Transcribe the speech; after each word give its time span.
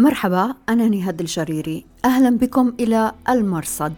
مرحبا 0.00 0.54
أنا 0.68 0.88
نهاد 0.88 1.20
الجريري. 1.20 1.84
أهلا 2.04 2.30
بكم 2.30 2.72
إلى 2.80 3.12
المرصد. 3.28 3.92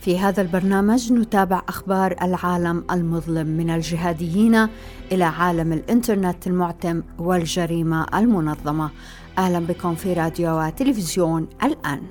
في 0.00 0.18
هذا 0.18 0.42
البرنامج 0.42 1.12
نتابع 1.12 1.62
أخبار 1.68 2.16
العالم 2.22 2.84
المظلم 2.90 3.46
من 3.46 3.70
الجهاديين 3.70 4.68
إلى 5.12 5.24
عالم 5.24 5.72
الإنترنت 5.72 6.46
المعتم 6.46 7.02
والجريمة 7.18 8.06
المنظمة. 8.14 8.90
أهلا 9.38 9.58
بكم 9.58 9.94
في 9.94 10.12
راديو 10.12 10.60
وتلفزيون 10.60 11.48
الآن. 11.62 12.02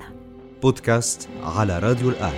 بودكاست 0.62 1.28
على 1.44 1.78
راديو 1.78 2.08
الآن. 2.08 2.32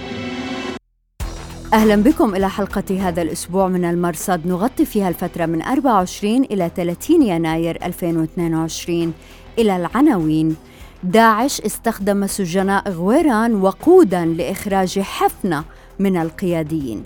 أهلا 1.73 1.97
بكم 1.97 2.35
إلى 2.35 2.49
حلقة 2.51 3.09
هذا 3.09 3.23
الأسبوع 3.23 3.69
من 3.69 3.85
المرصد. 3.85 4.47
نغطي 4.47 4.85
فيها 4.85 5.09
الفترة 5.09 5.47
من 5.47 5.63
24 5.63 6.45
إلى 6.45 6.71
30 6.77 7.23
يناير 7.23 7.79
2022 7.87 9.13
إلى 9.59 9.77
العناوين. 9.77 10.57
داعش 11.03 11.61
استخدم 11.61 12.27
سجناء 12.27 12.91
غويران 12.91 13.55
وقودا 13.55 14.25
لإخراج 14.25 15.01
حفنة 15.01 15.65
من 15.99 16.17
القياديين 16.17 17.05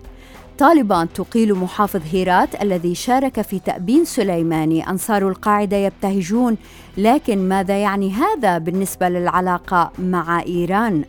طالبان 0.59 1.12
تقيل 1.12 1.55
محافظ 1.55 2.01
هيرات 2.12 2.62
الذي 2.62 2.95
شارك 2.95 3.41
في 3.41 3.59
تأبين 3.59 4.05
سليماني 4.05 4.91
أنصار 4.91 5.29
القاعدة 5.29 5.77
يبتهجون 5.77 6.57
لكن 6.97 7.49
ماذا 7.49 7.79
يعني 7.79 8.12
هذا 8.12 8.59
بالنسبة 8.59 9.09
للعلاقة 9.09 9.91
مع 9.99 10.43
إيران؟ 10.43 11.05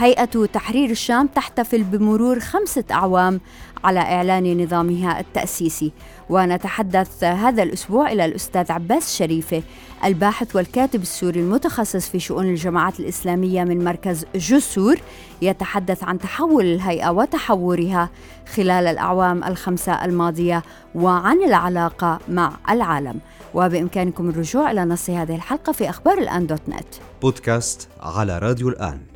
هيئة 0.00 0.46
تحرير 0.46 0.90
الشام 0.90 1.26
تحتفل 1.26 1.82
بمرور 1.82 2.40
خمسة 2.40 2.84
أعوام 2.90 3.40
على 3.84 4.00
إعلان 4.00 4.62
نظامها 4.62 5.20
التأسيسي. 5.20 5.92
ونتحدث 6.30 7.24
هذا 7.24 7.62
الأسبوع 7.62 8.12
إلى 8.12 8.24
الأستاذ 8.24 8.72
عباس 8.72 9.16
شريفة 9.16 9.62
الباحث 10.04 10.56
والكاتب 10.56 11.02
السوري 11.02 11.40
المتخصص 11.40 12.08
في 12.08 12.18
شؤون 12.18 12.44
الجماعات 12.44 13.00
الإسلامية 13.00 13.64
من 13.64 13.84
مركز 13.84 14.26
جسور 14.34 14.96
يتحدث 15.42 16.04
عن 16.04 16.18
تحول 16.18 16.64
الهيئة 16.64 17.10
وتحورها 17.10 18.10
خلال 18.54 18.86
الأعوام 18.86 19.44
الخمسة 19.44 20.04
الماضية 20.04 20.62
وعن 20.94 21.42
العلاقة 21.42 22.18
مع 22.28 22.52
العالم. 22.70 23.20
وبإمكانكم 23.54 24.28
الرجوع 24.28 24.70
إلى 24.70 24.84
نص 24.84 25.10
هذه 25.10 25.34
الحلقة 25.34 25.72
في 25.72 25.90
أخبار 25.90 26.18
الآن 26.18 26.46
دوت 26.46 26.68
نت 26.68 26.94
بودكاست 27.22 27.88
على 28.00 28.38
راديو 28.38 28.68
الآن 28.68 29.09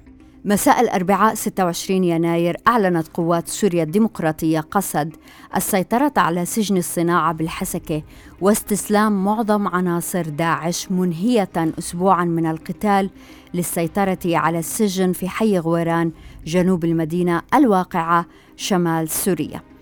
مساء 0.47 0.81
الأربعاء 0.81 1.35
26 1.35 2.05
يناير 2.05 2.57
أعلنت 2.69 3.09
قوات 3.09 3.49
سوريا 3.49 3.83
الديمقراطية 3.83 4.61
قسد 4.61 5.17
السيطرة 5.57 6.13
على 6.17 6.45
سجن 6.45 6.77
الصناعة 6.77 7.33
بالحسكة 7.33 8.03
واستسلام 8.41 9.25
معظم 9.25 9.69
عناصر 9.69 10.23
داعش 10.23 10.91
منهية 10.91 11.51
أسبوعا 11.57 12.25
من 12.25 12.47
القتال 12.47 13.11
للسيطرة 13.55 14.19
على 14.25 14.59
السجن 14.59 15.13
في 15.13 15.29
حي 15.29 15.59
غويران 15.59 16.13
جنوب 16.47 16.85
المدينة 16.85 17.43
الواقعة 17.55 18.27
شمال 18.57 19.09
سوريا. 19.09 19.74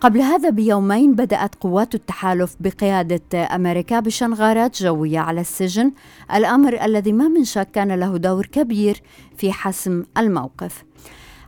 قبل 0.00 0.20
هذا 0.20 0.50
بيومين 0.50 1.14
بدأت 1.14 1.54
قوات 1.54 1.94
التحالف 1.94 2.56
بقيادة 2.60 3.54
أمريكا 3.54 4.00
بشنغارات 4.00 4.82
جوية 4.82 5.18
على 5.18 5.40
السجن 5.40 5.92
الأمر 6.34 6.84
الذي 6.84 7.12
ما 7.12 7.28
من 7.28 7.44
شك 7.44 7.70
كان 7.70 7.92
له 7.92 8.16
دور 8.16 8.46
كبير 8.46 9.02
في 9.36 9.52
حسم 9.52 10.04
الموقف. 10.18 10.84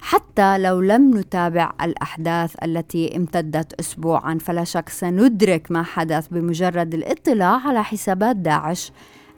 حتى 0.00 0.58
لو 0.58 0.80
لم 0.80 1.19
نتابع 1.19 1.73
الأحداث 1.83 2.55
التي 2.64 3.17
امتدت 3.17 3.73
أسبوعا 3.80 4.39
فلا 4.41 4.64
شك 4.64 4.89
سندرك 4.89 5.70
ما 5.70 5.83
حدث 5.83 6.28
بمجرد 6.28 6.95
الاطلاع 6.95 7.69
على 7.69 7.84
حسابات 7.84 8.36
داعش 8.36 8.92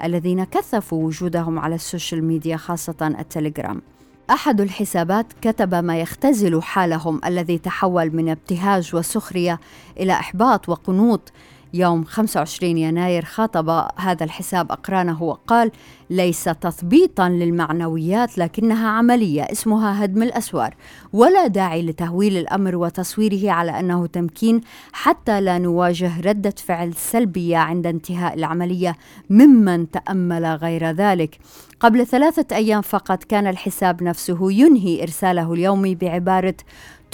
الذين 0.05 0.45
كثفوا 0.45 1.05
وجودهم 1.05 1.59
على 1.59 1.75
ال 1.75 1.82
social 1.82 2.25
media 2.25 2.57
خاصة 2.57 3.15
التليجرام. 3.19 3.83
أحد 4.31 4.61
الحسابات 4.61 5.27
كتب 5.43 5.75
ما 5.75 6.01
يختزل 6.01 6.63
حالهم 6.63 7.21
الذي 7.27 7.59
تحول 7.59 8.17
من 8.17 8.29
ابتهاج 8.29 8.95
وسخرية 8.95 9.61
إلى 9.97 10.13
إحباط 10.13 10.69
وقنوط 10.69 11.33
يوم 11.75 12.05
25 12.05 12.79
يناير 12.79 13.25
خاطب 13.25 13.89
هذا 13.97 14.25
الحساب 14.25 14.73
أقرانه 14.73 15.23
وقال 15.23 15.71
ليس 16.11 16.45
تثبيطا 16.45 17.29
للمعنويات 17.29 18.39
لكنها 18.39 18.89
عملية 18.89 19.43
اسمها 19.43 20.05
هدم 20.05 20.23
الأسوار 20.23 20.75
ولا 21.13 21.47
داعي 21.47 21.83
لتهويل 21.83 22.37
الأمر 22.37 22.77
وتصويره 22.77 23.51
على 23.51 23.81
أنه 23.81 24.07
تمكين 24.07 24.61
حتى 24.93 25.41
لا 25.41 25.59
نواجه 25.59 26.21
ردة 26.21 26.55
فعل 26.67 26.95
سلبية 26.95 27.57
عند 27.57 27.87
انتهاء 27.87 28.35
العملية 28.35 28.97
ممن 29.31 29.91
تأمل 29.91 30.47
غير 30.47 30.91
ذلك. 30.91 31.39
قبل 31.81 32.07
ثلاثة 32.07 32.57
أيام 32.57 32.83
فقط 32.83 33.25
كان 33.25 33.47
الحساب 33.47 34.03
نفسه 34.03 34.53
ينهي 34.53 35.03
إرساله 35.03 35.53
اليومي 35.53 35.95
بعبارة 35.95 36.55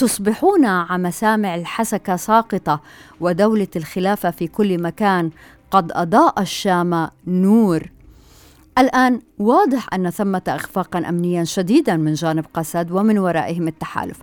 تصبحون 0.01 0.65
على 0.65 1.03
مسامع 1.03 1.55
الحسكة 1.55 2.17
ساقطة 2.17 2.81
ودولة 3.21 3.69
الخلافة 3.77 4.31
في 4.31 4.47
كل 4.47 4.83
مكان 4.83 5.31
قد 5.71 5.93
أضاء 5.93 6.41
الشام 6.41 7.09
نور. 7.27 7.83
الآن 8.79 9.21
واضح 9.39 9.95
أن 9.95 10.11
ثمة 10.11 10.43
إخفاقا 10.49 10.99
أمنيا 10.99 11.45
شديدا 11.45 11.97
من 11.97 12.15
جانب 12.15 12.45
قسد 12.55 12.91
ومن 12.91 13.19
ورائهم 13.19 13.69
التحالف. 13.69 14.19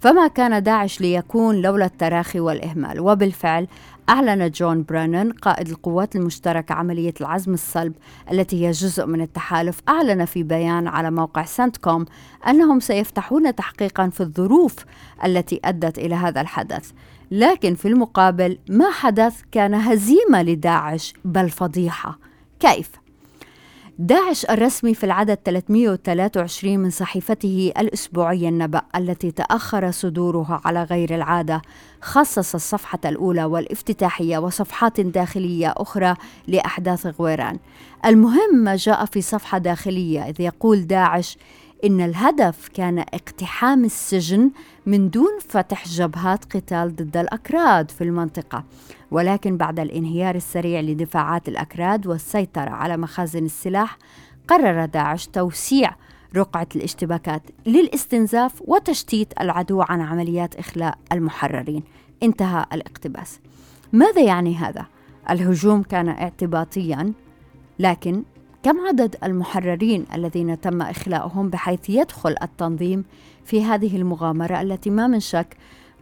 فما 0.00 0.26
كان 0.26 0.62
داعش 0.62 1.00
ليكون 1.00 1.62
لولا 1.62 1.84
التراخي 1.84 2.40
والإهمال؟ 2.40 3.00
وبالفعل 3.00 3.66
أعلن 4.08 4.50
جون 4.50 4.82
برانن 4.82 5.32
قائد 5.32 5.68
القوات 5.68 6.16
المشتركة 6.16 6.72
عملية 6.74 7.14
العزم 7.20 7.54
الصلب 7.54 7.92
التي 8.32 8.66
هي 8.66 8.70
جزء 8.70 9.06
من 9.06 9.20
التحالف 9.20 9.80
أعلن 9.88 10.24
في 10.24 10.42
بيان 10.42 10.86
على 10.86 11.10
موقع 11.10 11.44
سنتكوم 11.44 12.04
أنهم 12.48 12.80
سيفتحون 12.80 13.54
تحقيقا 13.54 14.08
في 14.08 14.20
الظروف 14.20 14.76
التي 15.24 15.60
أدت 15.64 15.98
إلى 15.98 16.14
هذا 16.14 16.40
الحدث 16.40 16.90
لكن 17.30 17.74
في 17.74 17.88
المقابل 17.88 18.58
ما 18.68 18.90
حدث 18.90 19.40
كان 19.52 19.74
هزيمة 19.74 20.42
لداعش 20.42 21.14
بل 21.24 21.50
فضيحة 21.50 22.18
كيف؟ 22.60 22.90
داعش 24.02 24.44
الرسمي 24.44 24.94
في 24.94 25.04
العدد 25.04 25.38
323 25.44 26.78
من 26.78 26.90
صحيفته 26.90 27.72
الأسبوعية 27.78 28.48
النبأ 28.48 28.82
التي 28.96 29.30
تأخر 29.30 29.90
صدورها 29.90 30.60
على 30.64 30.82
غير 30.82 31.14
العادة. 31.14 31.62
خصص 32.00 32.54
الصفحة 32.54 32.98
الأولى 33.04 33.44
والافتتاحية 33.44 34.38
وصفحات 34.38 35.00
داخلية 35.00 35.74
أخرى 35.76 36.14
لأحداث 36.46 37.06
غويران. 37.06 37.58
المهم 38.06 38.54
ما 38.54 38.76
جاء 38.76 39.04
في 39.04 39.22
صفحة 39.22 39.58
داخلية 39.58 40.28
إذ 40.28 40.40
يقول 40.40 40.86
داعش 40.86 41.38
إن 41.84 42.00
الهدف 42.00 42.68
كان 42.68 42.98
اقتحام 42.98 43.84
السجن 43.84 44.50
من 44.86 45.10
دون 45.10 45.38
فتح 45.48 45.88
جبهات 45.88 46.44
قتال 46.44 46.96
ضد 46.96 47.16
الأكراد 47.16 47.90
في 47.90 48.04
المنطقة. 48.04 48.64
ولكن 49.10 49.56
بعد 49.56 49.80
الانهيار 49.80 50.34
السريع 50.34 50.80
لدفاعات 50.80 51.48
الأكراد 51.48 52.06
والسيطرة 52.06 52.70
على 52.70 52.96
مخازن 52.96 53.44
السلاح 53.44 53.98
قرر 54.48 54.84
داعش 54.84 55.26
توسيع 55.26 55.94
رقعة 56.36 56.66
الاشتباكات 56.76 57.42
للاستنزاف 57.66 58.62
وتشتيت 58.66 59.40
العدو 59.40 59.82
عن 59.82 60.00
عمليات 60.00 60.56
إخلاء 60.56 60.98
المحررين. 61.12 61.82
انتهى 62.22 62.66
الاقتباس. 62.72 63.40
ماذا 63.92 64.22
يعني 64.22 64.56
هذا؟ 64.56 64.86
الهجوم 65.30 65.82
كان 65.82 66.08
اعتباطيا 66.08 67.12
لكن 67.78 68.22
كم 68.62 68.86
عدد 68.86 69.16
المحررين 69.24 70.04
الذين 70.14 70.60
تم 70.60 70.82
إخلاؤهم 70.82 71.48
بحيث 71.48 71.90
يدخل 71.90 72.34
التنظيم 72.42 73.04
في 73.44 73.64
هذه 73.64 73.96
المغامرة 73.96 74.60
التي 74.60 74.90
ما 74.90 75.06
من 75.06 75.20
شك 75.20 75.56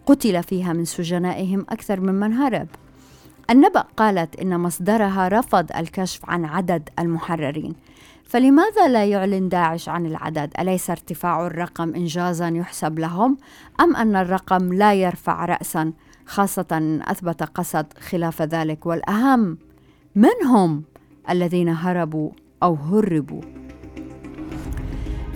قتل 0.06 0.42
فيها 0.42 0.72
من 0.72 0.84
سجنائهم 0.84 1.66
أكثر 1.68 2.00
ممن 2.00 2.32
هرب؟ 2.32 2.68
النبأ 3.50 3.84
قالت 3.96 4.36
إن 4.36 4.60
مصدرها 4.60 5.28
رفض 5.28 5.66
الكشف 5.76 6.20
عن 6.24 6.44
عدد 6.44 6.88
المحررين. 6.98 7.74
فلماذا 8.24 8.88
لا 8.88 9.04
يعلن 9.04 9.48
داعش 9.48 9.88
عن 9.88 10.06
العدد؟ 10.06 10.52
أليس 10.58 10.90
ارتفاع 10.90 11.46
الرقم 11.46 11.94
إنجازا 11.94 12.48
يحسب 12.48 12.98
لهم؟ 12.98 13.38
أم 13.80 13.96
أن 13.96 14.16
الرقم 14.16 14.72
لا 14.72 14.94
يرفع 14.94 15.44
رأسا؟ 15.44 15.92
خاصة 16.26 17.00
أثبت 17.02 17.42
قسد 17.42 17.86
خلاف 18.00 18.42
ذلك 18.42 18.86
والأهم 18.86 19.58
من 20.14 20.46
هم 20.46 20.82
الذين 21.30 21.68
هربوا 21.68 22.30
أو 22.62 22.74
هربوا؟ 22.74 23.42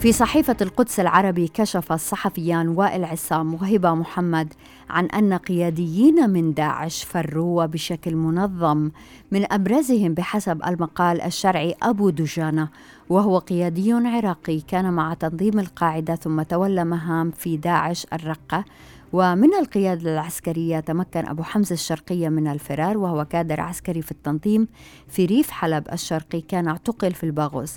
في 0.02 0.12
صحيفة 0.12 0.56
القدس 0.60 1.00
العربي 1.00 1.48
كشف 1.48 1.92
الصحفيان 1.92 2.68
وائل 2.68 3.04
عصام 3.04 3.54
وهبة 3.54 3.94
محمد 3.94 4.54
عن 4.92 5.06
أن 5.06 5.34
قياديين 5.34 6.30
من 6.30 6.54
داعش 6.54 7.04
فروا 7.04 7.66
بشكل 7.66 8.16
منظم 8.16 8.90
من 9.30 9.52
أبرزهم 9.52 10.14
بحسب 10.14 10.62
المقال 10.66 11.20
الشرعي 11.20 11.74
أبو 11.82 12.10
دجانة 12.10 12.68
وهو 13.08 13.38
قيادي 13.38 13.92
عراقي 13.92 14.60
كان 14.60 14.92
مع 14.92 15.14
تنظيم 15.14 15.58
القاعدة 15.58 16.14
ثم 16.14 16.42
تولى 16.42 16.84
مهام 16.84 17.30
في 17.30 17.56
داعش 17.56 18.06
الرقة 18.12 18.64
ومن 19.12 19.54
القيادة 19.54 20.12
العسكرية 20.12 20.80
تمكن 20.80 21.26
أبو 21.26 21.42
حمزة 21.42 21.72
الشرقية 21.72 22.28
من 22.28 22.46
الفرار 22.48 22.98
وهو 22.98 23.24
كادر 23.24 23.60
عسكري 23.60 24.02
في 24.02 24.10
التنظيم 24.10 24.68
في 25.08 25.26
ريف 25.26 25.50
حلب 25.50 25.88
الشرقي 25.92 26.40
كان 26.40 26.68
اعتقل 26.68 27.12
في 27.12 27.24
الباغوز. 27.24 27.72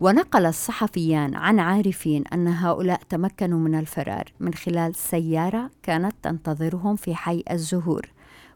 ونقل 0.00 0.46
الصحفيان 0.46 1.34
عن 1.34 1.58
عارفين 1.58 2.24
أن 2.26 2.48
هؤلاء 2.48 3.00
تمكنوا 3.08 3.58
من 3.58 3.78
الفرار. 3.78 4.32
من 4.40 4.54
خلال 4.54 4.94
سيارة 4.94 5.70
كانت 5.82 6.14
تنتظرهم 6.22 6.96
في 6.96 7.14
حي 7.14 7.44
الزهور 7.50 8.06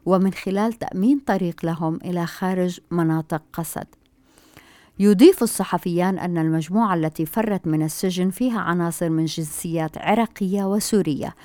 ومن 0.05 0.33
خلال 0.33 0.73
تأمين 0.73 1.19
طريق 1.19 1.65
لهم 1.65 1.95
إلى 1.95 2.25
خارج 2.25 2.79
مناطق 2.91 3.41
قسد 3.53 3.87
يضيف 4.99 5.43
الصحفيان 5.43 6.19
أن 6.19 6.37
المجموعة 6.37 6.95
التي 6.95 7.25
فرت 7.25 7.67
من 7.67 7.83
السجن 7.83 8.29
فيها 8.29 8.59
عناصر 8.59 9.09
من 9.09 9.25
جنسيات 9.25 9.97
عراقية 9.97 10.63
وسورية 10.63 11.35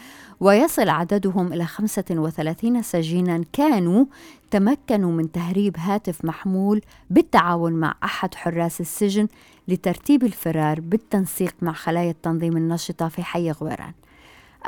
ويصل 0.41 0.89
عددهم 0.89 1.53
إلى 1.53 1.65
35 1.65 2.83
سجينا 2.83 3.45
كانوا 3.53 4.05
تمكنوا 4.51 5.13
من 5.13 5.33
تهريب 5.33 5.77
هاتف 5.79 6.25
محمول 6.25 6.81
بالتعاون 7.11 7.73
مع 7.73 7.95
أحد 8.05 8.35
حراس 8.35 8.81
السجن 8.81 9.29
لترتيب 9.69 10.25
الفرار 10.25 10.81
بالتنسيق 10.81 11.55
مع 11.63 11.73
خلايا 11.73 12.11
التنظيم 12.11 12.57
النشطة 12.57 13.09
في 13.09 13.23
حي 13.23 13.51
غويران. 13.51 13.93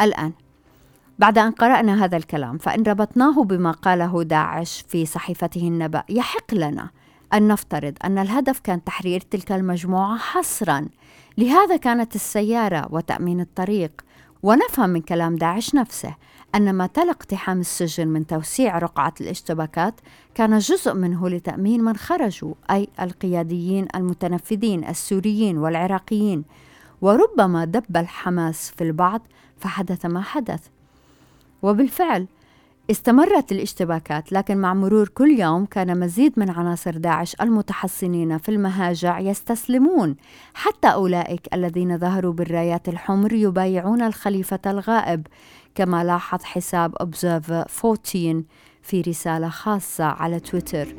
الآن 0.01 0.33
بعد 1.19 1.39
أن 1.39 1.51
قرأنا 1.51 2.05
هذا 2.05 2.17
الكلام 2.17 2.59
فإن 2.59 2.83
ربطناه 2.83 3.45
بما 3.45 3.71
قاله 3.71 4.23
داعش 4.23 4.85
في 4.89 5.07
صحيفته 5.07 5.61
النبأ 5.61 6.03
يحق 6.09 6.55
لنا 6.55 6.91
أن 7.35 7.49
نفترض 7.49 7.95
أن 8.05 8.19
الهدف 8.19 8.61
كان 8.61 8.85
تحرير 8.85 9.21
تلك 9.21 9.53
المجموعة 9.53 10.19
حصرا. 10.19 10.87
لهذا 11.39 11.77
كانت 11.77 12.15
السيارة 12.15 12.89
وتأمين 12.91 13.41
الطريق 13.41 13.93
ونفهم 14.43 14.91
من 14.91 15.01
كلام 15.01 15.37
داعش 15.37 15.75
نفسه 15.75 16.15
أن 16.55 16.73
ما 16.73 16.87
تلا 16.87 17.11
اقتحام 17.11 17.61
السجن 17.61 18.09
من 18.09 18.27
توسيع 18.27 18.79
رقعة 18.79 19.15
الاشتباكات 19.21 19.95
كان 20.35 20.59
جزء 20.59 20.95
منه 20.95 21.29
لتأمين 21.29 21.85
من 21.85 21.97
خرجوا 21.97 22.55
أي 22.71 22.89
القياديين 23.01 23.89
المتنفذين 23.95 24.89
السوريين 24.89 25.59
والعراقيين 25.59 26.45
وربما 27.01 27.65
دب 27.65 27.97
الحماس 27.97 28.71
في 28.71 28.85
البعض 28.85 29.23
فحدث 29.59 30.07
ما 30.07 30.21
حدث. 30.21 30.61
وبالفعل 31.63 32.27
استمرت 32.91 33.53
الاشتباكات 33.53 34.33
لكن 34.33 34.59
مع 34.59 34.75
مرور 34.75 35.09
كل 35.09 35.31
يوم 35.41 35.65
كان 35.67 36.01
مزيد 36.01 36.33
من 36.37 36.51
عناصر 36.51 36.91
داعش 36.97 37.37
المتحصنين 37.41 38.39
في 38.39 38.49
المهاجع 38.49 39.19
يستسلمون. 39.21 40.17
حتى 40.55 40.89
أولئك 40.89 41.55
الذين 41.55 41.99
ظهروا 41.99 42.33
بالرايات 42.33 42.89
الحمر 42.89 43.33
يبايعون 43.33 44.03
الخليفة 44.03 44.61
الغائب 44.67 45.27
كما 45.75 46.05
لاحظ 46.05 46.43
حساب 46.43 46.95
Observer 46.95 47.85
14 47.85 48.43
في 48.83 49.01
رسالة 49.01 49.49
خاصة 49.49 50.05
على 50.05 50.41
تويتر. 50.41 50.95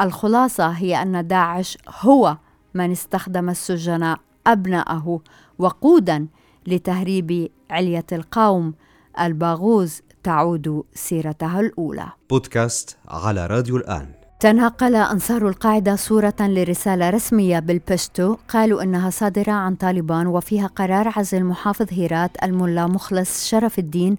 الخلاصة 0.00 0.68
هي 0.68 1.02
أن 1.02 1.26
داعش 1.26 1.78
هو 2.00 2.36
من 2.74 2.90
استخدم 2.90 3.48
السجناء 3.50 4.18
أبناءه 4.46 5.20
وقودا 5.58 6.26
لتهريب 6.66 7.50
علية 7.70 8.06
القوم 8.12 8.74
الباغوز 9.20 10.02
تعود 10.22 10.84
سيرتها 10.94 11.60
الأولى. 11.60 12.06
بودكاست 12.30 12.96
على 13.08 13.46
راديو 13.46 13.76
الآن. 13.76 14.06
تناقل 14.40 14.94
أنصار 14.94 15.48
القاعدة 15.48 15.96
صورة 15.96 16.34
لرسالة 16.40 17.10
رسمية 17.10 17.58
بالبشتو. 17.58 18.36
قالوا 18.48 18.82
إنها 18.82 19.10
صادرة 19.10 19.52
عن 19.52 19.74
طالبان 19.74 20.26
وفيها 20.26 20.66
قرار 20.66 21.12
عزل 21.16 21.44
محافظ 21.44 21.86
هيرات 21.90 22.30
الملا 22.42 22.86
مخلص 22.86 23.48
شرف 23.48 23.78
الدين 23.78 24.16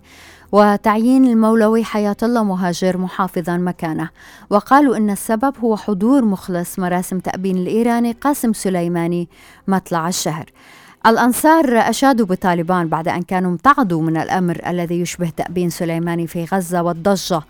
وتعيين 0.52 1.26
المولوي 1.26 1.84
حياة 1.84 2.16
الله 2.24 2.44
مهاجر 2.44 2.98
محافظا 2.98 3.58
مكانه. 3.58 4.10
وقالوا 4.50 4.98
إن 4.98 5.10
السبب 5.10 5.54
هو 5.64 5.78
حضور 5.78 6.26
مخلص 6.26 6.80
مراسم 6.80 7.20
تأبين 7.20 7.58
الإيراني 7.58 8.12
قاسم 8.12 8.54
سليماني 8.54 9.30
مطلع 9.68 10.08
الشهر. 10.08 10.46
الأنصار 11.06 11.78
أشادوا 11.78 12.26
بطالبان 12.26 12.88
بعد 12.88 13.08
أن 13.08 13.22
كانوا 13.22 13.52
امتعضوا 13.52 14.02
من 14.02 14.18
الأمر 14.18 14.62
الذي 14.68 15.02
يشبه 15.02 15.30
تأبين 15.38 15.70
سليماني 15.70 16.28
في 16.28 16.46
غزة 16.46 16.82
والضجة 16.82 17.42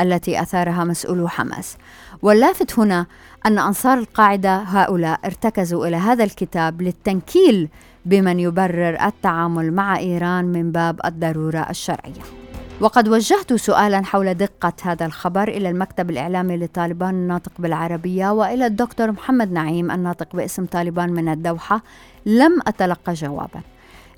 التي 0.00 0.42
أثارها 0.42 0.84
مسؤولو 0.84 1.28
حماس. 1.28 1.76
واللافت 2.22 2.78
هنا 2.78 3.06
أن 3.46 3.58
أنصار 3.58 3.98
القاعدة 3.98 4.56
هؤلاء 4.56 5.20
ارتكزوا 5.24 5.86
إلى 5.86 5.96
هذا 5.96 6.24
الكتاب 6.24 6.82
للتنكيل 6.82 7.68
بمن 8.04 8.40
يبرر 8.40 9.06
التعامل 9.06 9.72
مع 9.72 9.98
إيران 9.98 10.44
من 10.44 10.72
باب 10.72 11.00
الضرورة 11.04 11.66
الشرعية. 11.70 12.39
وقد 12.80 13.08
وجهت 13.08 13.52
سؤالا 13.52 14.04
حول 14.04 14.34
دقة 14.34 14.72
هذا 14.82 15.06
الخبر 15.06 15.48
إلى 15.48 15.70
المكتب 15.70 16.10
الإعلامي 16.10 16.56
لطالبان 16.56 17.14
الناطق 17.14 17.52
بالعربية 17.58 18.32
وإلى 18.32 18.66
الدكتور 18.66 19.12
محمد 19.12 19.52
نعيم 19.52 19.90
الناطق 19.90 20.36
باسم 20.36 20.66
طالبان 20.66 21.12
من 21.12 21.28
الدوحة. 21.28 21.82
لم 22.26 22.60
أتلقى 22.66 23.12
جوابا. 23.12 23.60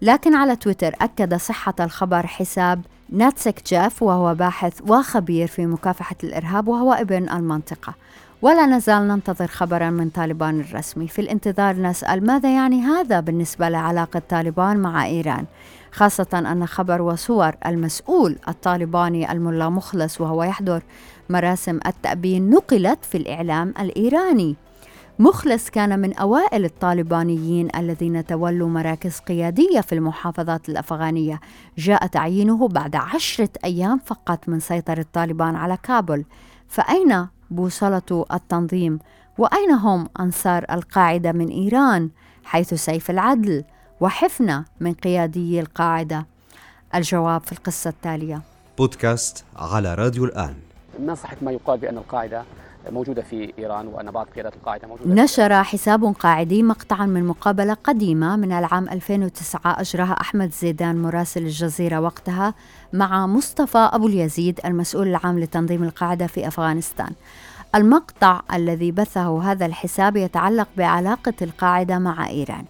لكن 0.02 0.34
على 0.34 0.56
تويتر 0.56 0.94
أكد 1.00 1.34
صحة 1.34 1.74
الخبر 1.80 2.26
حساب 2.26 2.82
ناتسك 3.10 3.62
جاف 3.66 4.02
وهو 4.02 4.34
باحث 4.34 4.80
وخبير 4.88 5.46
في 5.46 5.66
مكافحة 5.66 6.16
الإرهاب 6.24 6.68
وهو 6.68 6.92
ابن 6.92 7.28
المنطقة. 7.28 7.94
ولا 8.42 8.66
نزال 8.66 9.08
ننتظر 9.08 9.46
خبرا 9.46 9.90
من 9.90 10.08
طالبان 10.08 10.60
الرسمي. 10.60 11.08
في 11.08 11.18
الانتظار 11.20 11.76
نسأل 11.76 12.26
ماذا 12.26 12.54
يعني 12.54 12.80
هذا 12.80 13.20
بالنسبة 13.20 13.68
لعلاقة 13.68 14.22
طالبان 14.28 14.76
مع 14.76 15.06
إيران؟ 15.06 15.44
خاصة 15.92 16.26
أن 16.34 16.66
خبر 16.66 17.02
وصور 17.02 17.54
المسؤول 17.66 18.36
الطالباني 18.48 19.32
الملا 19.32 19.68
مخلص 19.68 20.20
وهو 20.20 20.42
يحضر 20.42 20.82
مراسم 21.30 21.78
التأبين 21.86 22.50
نقلت 22.50 23.04
في 23.04 23.18
الإعلام 23.18 23.74
الإيراني. 23.80 24.56
مخلص 25.18 25.70
كان 25.70 25.98
من 25.98 26.14
أوائل 26.14 26.64
الطالبانيين 26.64 27.68
الذين 27.76 28.26
تولوا 28.26 28.68
مراكز 28.68 29.18
قيادية 29.18 29.80
في 29.80 29.94
المحافظات 29.94 30.68
الأفغانية. 30.68 31.40
جاء 31.78 32.06
تعيينه 32.06 32.68
بعد 32.68 32.96
عشرة 32.96 33.48
أيام 33.64 34.00
فقط 34.04 34.48
من 34.48 34.60
سيطرة 34.60 35.06
طالبان 35.12 35.56
على 35.56 35.78
كابل. 35.82 36.24
فأين 36.68 37.26
بوصلة 37.50 38.26
التنظيم؟ 38.32 38.98
وأين 39.38 39.70
هم 39.70 40.08
أنصار 40.20 40.64
القاعدة 40.70 41.32
من 41.32 41.48
إيران 41.48 42.10
حيث 42.44 42.74
سيف 42.74 43.10
العدل 43.10 43.64
وحفنة 44.00 44.64
من 44.80 44.92
قيادي 44.94 45.60
القاعدة؟ 45.60 46.26
الجواب 46.94 47.40
في 47.40 47.52
القصة 47.52 47.90
التالية. 47.90 48.42
بودكاست 48.78 49.44
على 49.56 49.94
راديو 49.94 50.24
الآن. 50.24 50.54
صحة 51.14 51.36
ما 51.42 51.52
يقال 51.52 51.78
بأن 51.78 51.98
القاعدة 51.98 52.44
موجودة 52.90 53.22
في 53.22 53.52
إيران 53.58 53.86
وأن 53.86 54.10
بعض 54.10 54.26
قيادات 54.26 54.54
القاعدة 54.56 54.88
موجودة 54.88 55.22
نشر 55.22 55.62
حساب 55.62 56.04
قاعدي 56.04 56.62
مقطعا 56.62 57.06
من 57.06 57.24
مقابلة 57.24 57.74
قديمة 57.74 58.36
من 58.36 58.52
العام 58.52 58.88
2009 58.88 59.80
أجراها 59.80 60.12
أحمد 60.20 60.52
زيدان 60.52 61.02
مراسل 61.02 61.42
الجزيرة 61.42 62.00
وقتها 62.00 62.54
مع 62.92 63.26
مصطفى 63.26 63.78
أبو 63.92 64.06
اليزيد 64.06 64.60
المسؤول 64.64 65.08
العام 65.08 65.38
لتنظيم 65.38 65.82
القاعدة 65.82 66.26
في 66.26 66.48
أفغانستان. 66.48 67.12
المقطع 67.74 68.40
الذي 68.54 68.92
بثه 68.92 69.42
هذا 69.42 69.66
الحساب 69.66 70.16
يتعلق 70.16 70.68
بعلاقة 70.76 71.34
القاعدة 71.42 71.98
مع 71.98 72.28
إيران. 72.28 72.64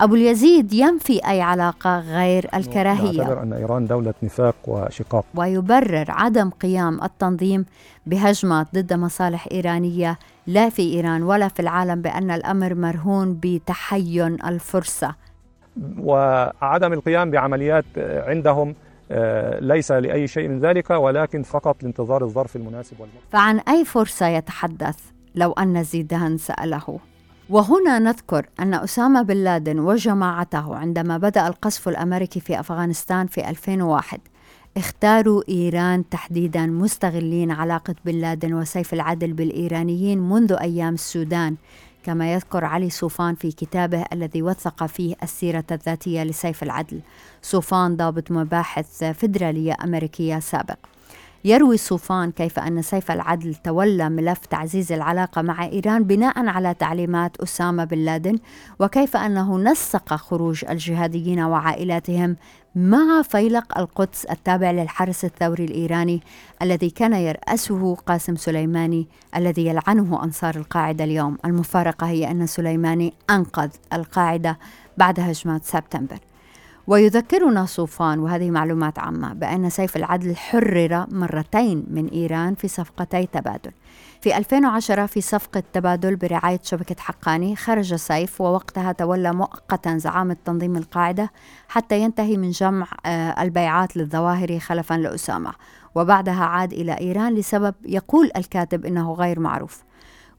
أبو 0.00 0.14
اليزيد 0.14 0.72
ينفي 0.72 1.28
أي 1.28 1.40
علاقة 1.40 2.00
غير 2.00 2.48
الكراهية. 2.54 3.18
يعتبر 3.18 3.42
أن 3.42 3.52
إيران 3.52 3.86
دولة 3.86 4.14
نفاق 4.22 4.54
وشقاق. 4.66 5.24
ويبرر 5.34 6.04
عدم 6.08 6.50
قيام 6.50 7.04
التنظيم 7.04 7.64
بهجمات 8.06 8.66
ضد 8.74 8.92
مصالح 8.92 9.48
إيرانية 9.52 10.18
لا 10.46 10.68
في 10.68 10.82
إيران 10.94 11.22
ولا 11.22 11.48
في 11.48 11.60
العالم 11.60 12.02
بأن 12.02 12.30
الأمر 12.30 12.74
مرهون 12.74 13.38
بتحين 13.42 14.38
الفرصة. 14.46 15.14
وعدم 15.98 16.92
القيام 16.92 17.30
بعمليات 17.30 17.84
عندهم 17.96 18.74
آه، 19.10 19.60
ليس 19.60 19.92
لأي 19.92 20.28
شيء 20.28 20.48
من 20.48 20.60
ذلك 20.60 20.90
ولكن 20.90 21.42
فقط 21.42 21.82
لانتظار 21.82 22.24
الظرف 22.24 22.56
المناسب 22.56 23.00
والمناسب 23.00 23.26
فعن 23.30 23.58
أي 23.58 23.84
فرصة 23.84 24.26
يتحدث 24.26 24.96
لو 25.34 25.52
أن 25.52 25.82
زيدان 25.82 26.36
سأله؟ 26.36 26.98
وهنا 27.52 27.98
نذكر 27.98 28.46
أن 28.60 28.74
أسامة 28.74 29.22
بن 29.22 29.36
لادن 29.36 29.78
وجماعته 29.78 30.76
عندما 30.76 31.18
بدأ 31.18 31.46
القصف 31.46 31.88
الأمريكي 31.88 32.40
في 32.40 32.60
أفغانستان 32.60 33.26
في 33.26 33.48
2001 33.50 34.20
اختاروا 34.76 35.42
إيران 35.48 36.08
تحديدا 36.08 36.66
مستغلين 36.66 37.50
علاقة 37.50 37.94
بن 38.04 38.14
لادن 38.14 38.54
وسيف 38.54 38.94
العدل 38.94 39.32
بالإيرانيين 39.32 40.18
منذ 40.18 40.52
أيام 40.52 40.94
السودان 40.94 41.56
كما 42.02 42.32
يذكر 42.32 42.64
علي 42.64 42.90
صوفان 42.90 43.34
في 43.34 43.52
كتابه 43.52 44.04
الذي 44.12 44.42
وثق 44.42 44.86
فيه 44.86 45.14
السيرة 45.22 45.64
الذاتية 45.72 46.22
لسيف 46.22 46.62
العدل. 46.62 47.00
صوفان 47.42 47.96
ضابط 47.96 48.30
مباحث 48.30 49.04
فيدرالية 49.04 49.76
أمريكية 49.84 50.38
سابق. 50.38 50.91
يروي 51.44 51.76
صوفان 51.76 52.30
كيف 52.30 52.58
أن 52.58 52.82
سيف 52.82 53.10
العدل 53.10 53.54
تولى 53.54 54.08
ملف 54.08 54.46
تعزيز 54.46 54.92
العلاقة 54.92 55.42
مع 55.42 55.64
إيران 55.64 56.04
بناء 56.04 56.46
على 56.46 56.74
تعليمات 56.74 57.36
أسامة 57.36 57.84
بن 57.84 57.98
لادن 57.98 58.38
وكيف 58.80 59.16
أنه 59.16 59.58
نسق 59.58 60.14
خروج 60.14 60.64
الجهاديين 60.70 61.40
وعائلاتهم 61.40 62.36
مع 62.74 63.22
فيلق 63.22 63.78
القدس 63.78 64.24
التابع 64.24 64.70
للحرس 64.70 65.24
الثوري 65.24 65.64
الإيراني 65.64 66.22
الذي 66.62 66.90
كان 66.90 67.12
يرأسه 67.12 67.94
قاسم 67.94 68.36
سليماني 68.36 69.06
الذي 69.36 69.66
يلعنه 69.66 70.24
أنصار 70.24 70.56
القاعدة 70.56 71.04
اليوم. 71.04 71.38
المفارقة 71.44 72.06
هي 72.06 72.30
أن 72.30 72.46
سليماني 72.46 73.12
أنقذ 73.30 73.70
القاعدة 73.92 74.58
بعد 74.98 75.20
هجمات 75.20 75.64
سبتمبر. 75.64 76.18
ويذكرنا 76.86 77.66
صوفان 77.66 78.18
وهذه 78.18 78.50
معلومات 78.50 78.98
عامة 78.98 79.32
بأن 79.32 79.70
سيف 79.70 79.96
العدل 79.96 80.36
حرر 80.36 81.06
مرتين 81.10 81.86
من 81.90 82.08
إيران 82.08 82.54
في 82.54 82.68
صفقتي 82.68 83.26
تبادل. 83.26 83.70
في 84.20 84.36
2010 84.36 85.06
في 85.06 85.20
صفقة 85.20 85.62
تبادل 85.72 86.16
برعاية 86.16 86.60
شبكة 86.62 86.96
حقاني 86.98 87.56
خرج 87.56 87.94
سيف 87.94 88.40
ووقتها 88.40 88.92
تولى 88.92 89.32
مؤقتا 89.32 89.98
زعامة 89.98 90.36
تنظيم 90.44 90.76
القاعدة 90.76 91.30
حتى 91.68 92.00
ينتهي 92.00 92.36
من 92.36 92.50
جمع 92.50 92.86
آه، 93.06 93.42
البيعات 93.42 93.96
للظواهر 93.96 94.58
خلفا 94.58 94.94
لأسامة. 94.94 95.52
وبعدها 95.94 96.44
عاد 96.44 96.72
إلى 96.72 96.98
إيران 96.98 97.34
لسبب 97.34 97.74
يقول 97.84 98.30
الكاتب 98.36 98.86
إنه 98.86 99.12
غير 99.12 99.40
معروف. 99.40 99.82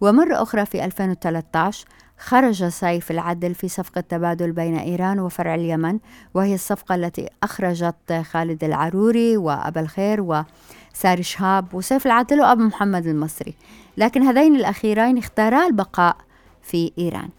ومرة 0.02 0.42
أخرى 0.42 0.66
في 0.66 0.86
2013 0.86 1.86
خرج 2.26 2.68
سيف 2.68 3.12
العدل 3.12 3.56
في 3.56 3.68
صفقة 3.68 4.02
تبادل 4.02 4.52
بين 4.52 4.78
إيران 4.78 5.20
وفرع 5.20 5.56
اليمن 5.56 6.00
وهي 6.34 6.56
الصفقة 6.56 6.96
التي 6.96 7.30
أخرجت 7.44 8.24
خالد 8.32 8.64
العروري 8.64 9.38
وأبا 9.38 9.82
الخير 9.82 10.22
وساري 10.22 11.24
شهاب 11.24 11.74
وسيف 11.74 12.06
العدل 12.06 12.42
وأبو 12.42 12.62
محمد 12.62 13.08
المصري. 13.08 13.54
لكن 13.98 14.24
هذين 14.24 14.56
الأخيرين 14.56 15.18
اختارا 15.18 15.68
البقاء 15.68 16.16
في 16.62 16.92
إيران. 16.98 17.30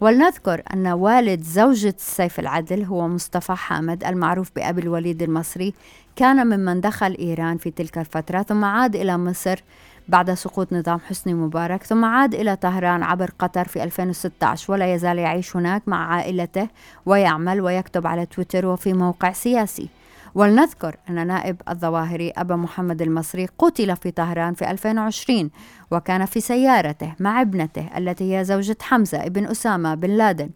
ولنذكر 0.00 0.62
أن 0.74 0.86
والد 0.86 1.42
زوجة 1.42 1.94
سيف 1.98 2.40
العدل 2.40 2.84
هو 2.84 3.08
مصطفى 3.08 3.52
حامد 3.52 4.04
المعروف 4.04 4.50
بأبي 4.56 4.82
الوليد 4.82 5.22
المصري 5.22 5.74
كان 6.16 6.46
ممن 6.46 6.80
دخل 6.80 7.16
إيران 7.18 7.56
في 7.56 7.70
تلك 7.70 7.98
الفترة 7.98 8.42
ثم 8.42 8.64
عاد 8.64 8.96
إلى 8.96 9.18
مصر 9.18 9.62
بعد 10.08 10.34
سقوط 10.34 10.72
نظام 10.72 11.00
حسني 11.00 11.34
مبارك 11.34 11.82
ثم 11.82 12.04
عاد 12.04 12.34
إلى 12.34 12.56
طهران 12.56 13.02
عبر 13.02 13.30
قطر 13.38 13.68
في 13.68 13.82
2016 13.84 14.72
ولا 14.72 14.94
يزال 14.94 15.18
يعيش 15.18 15.56
هناك 15.56 15.82
مع 15.86 16.14
عائلته 16.14 16.68
ويعمل 17.06 17.60
ويكتب 17.60 18.06
على 18.06 18.26
تويتر 18.26 18.66
وفي 18.66 18.92
موقع 18.92 19.32
سياسي. 19.32 19.88
ولنذكر 20.34 20.96
أن 21.10 21.26
نائب 21.26 21.62
الظواهري 21.68 22.30
أبا 22.30 22.56
محمد 22.56 23.02
المصري 23.02 23.48
قتل 23.58 23.96
في 23.96 24.10
طهران 24.10 24.54
في 24.54 24.70
2020 24.70 25.50
وكان 25.90 26.24
في 26.24 26.40
سيارته 26.40 27.14
مع 27.20 27.40
ابنته 27.40 27.88
التي 27.96 28.36
هي 28.36 28.44
زوجة 28.44 28.76
حمزة 28.82 29.26
ابن 29.26 29.46
أسامة 29.46 29.94
بن 29.94 30.10
لادن. 30.10 30.50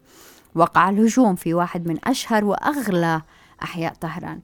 وقع 0.55 0.89
الهجوم 0.89 1.35
في 1.35 1.55
واحد 1.55 1.89
من 1.89 1.97
أشهر 2.05 2.45
وأغلى 2.45 3.23
أحياء 3.63 3.95
طهران. 4.01 4.41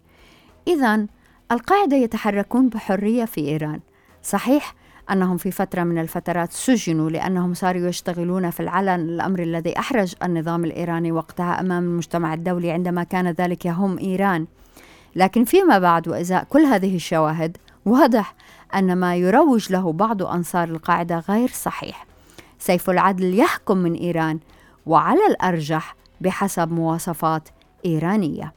إذا 0.68 1.06
القاعدة 1.52 1.96
يتحركون 1.96 2.68
بحرية 2.68 3.24
في 3.24 3.40
إيران. 3.40 3.80
صحيح 4.22 4.74
أنهم 5.10 5.36
في 5.36 5.50
فترة 5.50 5.82
من 5.82 5.98
الفترات 5.98 6.52
سجنوا 6.52 7.10
لأنهم 7.10 7.54
صاروا 7.54 7.88
يشتغلون 7.88 8.50
في 8.50 8.60
العلن 8.60 8.88
الأمر 8.88 9.42
الذي 9.42 9.78
أحرج 9.78 10.14
النظام 10.22 10.64
الإيراني 10.64 11.12
وقتها 11.12 11.60
أمام 11.60 11.84
المجتمع 11.84 12.34
الدولي 12.34 12.70
عندما 12.70 13.04
كان 13.04 13.28
ذلك 13.28 13.66
يهم 13.66 13.98
إيران. 13.98 14.46
لكن 15.16 15.44
فيما 15.44 15.78
بعد 15.78 16.08
وإزاء 16.08 16.44
كل 16.44 16.60
هذه 16.60 16.96
الشواهد 16.96 17.56
واضح 17.84 18.34
أن 18.74 18.96
ما 18.96 19.16
يروج 19.16 19.72
له 19.72 19.92
بعض 19.92 20.22
أنصار 20.22 20.68
القاعدة 20.68 21.18
غير 21.18 21.48
صحيح. 21.48 22.06
سيف 22.58 22.90
العدل 22.90 23.38
يحكم 23.38 23.76
من 23.76 23.94
إيران 23.94 24.38
وعلى 24.86 25.26
الأرجح 25.30 25.96
بحسب 26.20 26.72
مواصفات 26.72 27.48
إيرانية. 27.84 28.52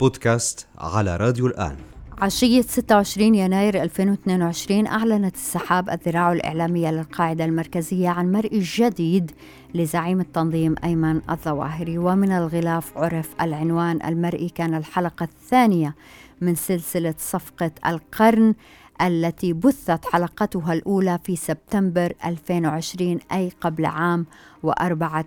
بودكاست 0.00 0.66
على 0.78 1.16
راديو 1.16 1.46
الآن. 1.46 1.76
عشية 2.18 2.60
26 2.62 3.34
يناير 3.34 3.82
2022 3.82 4.86
أعلنت 4.86 5.34
السحاب 5.34 5.90
الذراع 5.90 6.32
الإعلامية 6.32 6.90
للقاعدة 6.90 7.44
المركزية 7.44 8.08
عن 8.08 8.32
مرء 8.32 8.58
جديد 8.58 9.30
لزعيم 9.74 10.20
التنظيم 10.20 10.74
أيمن 10.84 11.20
الظواهري. 11.30 11.98
ومن 11.98 12.32
الغلاف 12.32 12.98
عرف 12.98 13.34
العنوان 13.40 13.98
المرئي 14.06 14.48
كان 14.48 14.74
الحلقة 14.74 15.24
الثانية 15.24 15.94
من 16.40 16.54
سلسلة 16.54 17.14
صفقة 17.18 17.70
القرن 17.86 18.54
التي 19.02 19.52
بثت 19.52 20.04
حلقتها 20.12 20.72
الأولى 20.72 21.18
في 21.24 21.36
سبتمبر 21.36 22.12
2020 22.24 23.18
أي 23.32 23.52
قبل 23.60 23.86
عام 23.86 24.26
وأربعة 24.62 25.24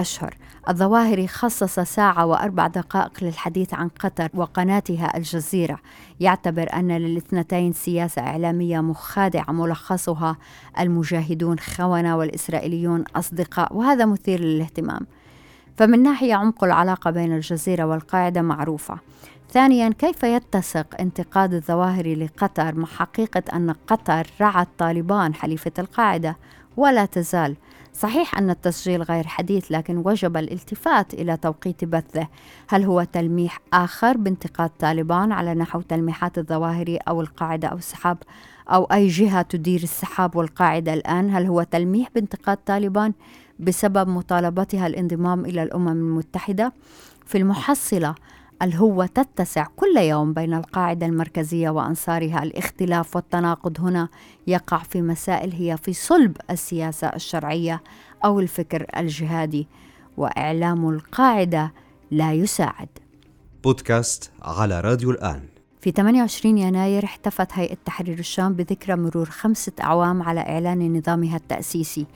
أشهر 0.00 0.34
الظواهري 0.68 1.26
خصص 1.28 1.80
ساعة 1.80 2.26
وأربع 2.26 2.66
دقائق 2.66 3.24
للحديث 3.24 3.74
عن 3.74 3.88
قطر 3.88 4.28
وقناتها 4.34 5.16
الجزيرة. 5.16 5.78
يعتبر 6.20 6.68
أن 6.74 6.92
للاثنتين 6.92 7.72
سياسة 7.72 8.22
إعلامية 8.22 8.80
مخادعة 8.80 9.52
ملخصها 9.52 10.36
المجاهدون 10.80 11.58
خونة 11.58 12.16
والإسرائيليون 12.16 13.04
أصدقاء 13.16 13.76
وهذا 13.76 14.06
مثير 14.06 14.40
للاهتمام. 14.40 15.00
فمن 15.76 16.02
ناحية 16.02 16.34
عمق 16.34 16.64
العلاقة 16.64 17.10
بين 17.10 17.32
الجزيرة 17.32 17.84
والقاعدة 17.84 18.42
معروفة. 18.42 18.98
ثانيا 19.50 19.88
كيف 19.88 20.22
يتسق 20.22 21.00
انتقاد 21.00 21.54
الظواهر 21.54 22.16
لقطر 22.16 22.74
مع 22.74 22.86
حقيقة 22.86 23.42
أن 23.52 23.74
قطر 23.86 24.26
رعت 24.40 24.68
طالبان 24.78 25.34
حليفة 25.34 25.72
القاعدة؟ 25.78 26.36
ولا 26.76 27.04
تزال 27.04 27.56
صحيح 27.92 28.38
أن 28.38 28.50
التسجيل 28.50 29.02
غير 29.02 29.26
حديث 29.26 29.72
لكن 29.72 29.96
وجب 29.96 30.36
الالتفات 30.36 31.14
إلى 31.14 31.36
توقيت 31.36 31.84
بثه. 31.84 32.28
هل 32.68 32.84
هو 32.84 33.04
تلميح 33.04 33.60
آخر 33.72 34.16
بانتقاد 34.16 34.70
طالبان 34.78 35.32
على 35.32 35.54
نحو 35.54 35.80
تلميحات 35.80 36.38
الظواهري 36.38 36.96
أو 36.96 37.20
القاعدة 37.20 37.68
أو 37.68 37.76
السحاب 37.76 38.18
أو 38.68 38.84
أي 38.84 39.06
جهة 39.06 39.42
تدير 39.42 39.82
السحاب 39.82 40.36
والقاعدة 40.36 40.94
الآن؟ 40.94 41.30
هل 41.30 41.46
هو 41.46 41.62
تلميح 41.62 42.08
بانتقاد 42.14 42.58
طالبان 42.66 43.12
بسبب 43.58 44.08
مطالبتها 44.08 44.86
الانضمام 44.86 45.44
إلى 45.44 45.62
الأمم 45.62 45.88
المتحدة؟ 45.88 46.72
في 47.26 47.38
المحصلة 47.38 48.14
الهوة 48.62 49.06
تتسع 49.06 49.66
كل 49.76 49.96
يوم 49.96 50.32
بين 50.32 50.54
القاعدة 50.54 51.06
المركزية 51.06 51.70
وأنصارها. 51.70 52.42
الاختلاف 52.42 53.16
والتناقض 53.16 53.80
هنا 53.80 54.08
يقع 54.46 54.78
في 54.78 55.02
مسائل 55.02 55.52
هي 55.52 55.76
في 55.76 55.92
صلب 55.92 56.36
السياسة 56.50 57.06
الشرعية 57.08 57.82
أو 58.24 58.40
الفكر 58.40 58.86
الجهادي 58.96 59.68
وإعلام 60.16 60.88
القاعدة 60.88 61.72
لا 62.10 62.32
يساعد. 62.32 62.88
بودكاست 63.64 64.30
على 64.42 64.80
راديو 64.80 65.10
الآن. 65.10 65.42
في 65.80 65.90
28 65.90 66.58
يناير 66.58 67.04
احتفت 67.04 67.52
هيئة 67.52 67.76
تحرير 67.84 68.18
الشام 68.18 68.52
بذكرى 68.52 68.96
مرور 68.96 69.30
خمسة 69.30 69.72
أعوام 69.80 70.22
على 70.22 70.40
إعلان 70.40 70.96
نظامها 70.96 71.36
التأسيسي. 71.36 72.06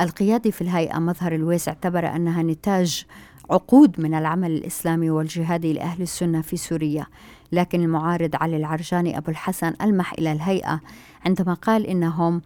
القيادي 0.00 0.52
في 0.52 0.62
الهيئة 0.62 0.98
مظهر 0.98 1.34
الويس 1.34 1.68
اعتبر 1.68 2.06
أنها 2.16 2.42
نتاج 2.42 3.06
عقود 3.50 4.00
من 4.00 4.14
العمل 4.14 4.50
الإسلامي 4.50 5.10
والجهادي 5.10 5.72
لأهل 5.72 6.02
السنة 6.02 6.42
في 6.42 6.56
سوريا. 6.56 7.06
لكن 7.52 7.80
المعارض 7.80 8.30
علي 8.34 8.56
العرجاني 8.56 9.18
أبو 9.18 9.30
الحسن 9.30 9.74
ألمح 9.82 10.12
إلى 10.12 10.32
الهيئة 10.32 10.80
عندما 11.26 11.54
قال 11.54 11.86
إنهم 11.86 12.42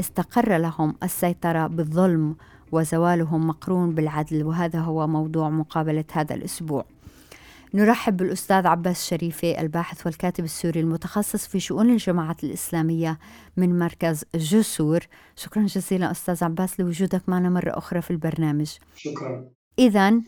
استقر 0.00 0.56
لهم 0.56 0.94
السيطرة 1.02 1.66
بالظلم 1.66 2.36
وزوالهم 2.72 3.46
مقرون 3.46 3.94
بالعدل 3.94 4.44
وهذا 4.44 4.80
هو 4.80 5.06
موضوع 5.06 5.50
مقابلة 5.50 6.04
هذا 6.12 6.34
الأسبوع. 6.34 6.84
نرحب 7.74 8.16
بالأستاذ 8.16 8.66
عباس 8.66 9.08
شريفي 9.08 9.60
الباحث 9.60 10.06
والكاتب 10.06 10.44
السوري 10.44 10.80
المتخصص 10.80 11.46
في 11.46 11.60
شؤون 11.60 11.90
الجماعات 11.90 12.44
الإسلامية 12.44 13.18
من 13.56 13.78
مركز 13.78 14.24
جسور. 14.34 15.00
شكرا 15.36 15.62
جزيلا 15.62 16.10
أستاذ 16.10 16.44
عباس 16.44 16.80
لوجودك 16.80 17.28
معنا 17.28 17.48
مرة 17.50 17.78
أخرى 17.78 18.00
في 18.00 18.10
البرنامج. 18.10 18.76
شكرا. 18.96 19.44
إذا 19.78 20.20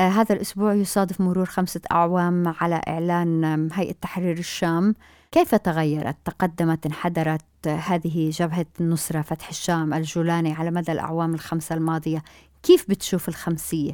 هذا 0.00 0.34
الأسبوع 0.34 0.74
يصادف 0.74 1.20
مرور 1.20 1.44
خمسة 1.46 1.80
أعوام 1.92 2.54
على 2.60 2.80
إعلان 2.88 3.68
هيئة 3.72 3.92
تحرير 3.92 4.38
الشام. 4.38 4.94
كيف 5.32 5.54
تغيرت؟ 5.54 6.16
تقدمت 6.24 6.86
انحدرت 6.86 7.44
هذه 7.66 8.30
جبهة 8.30 8.66
النصرة 8.80 9.22
فتح 9.22 9.48
الشام 9.48 9.94
الجولاني 9.94 10.52
على 10.52 10.70
مدى 10.70 10.92
الأعوام 10.92 11.34
الخمسة 11.34 11.74
الماضية. 11.74 12.22
كيف 12.62 12.90
بتشوف 12.90 13.28
الخمسية؟ 13.28 13.92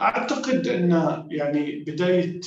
أعتقد 0.00 0.68
أن 0.68 0.90
يعني 1.30 1.84
بداية 1.86 2.40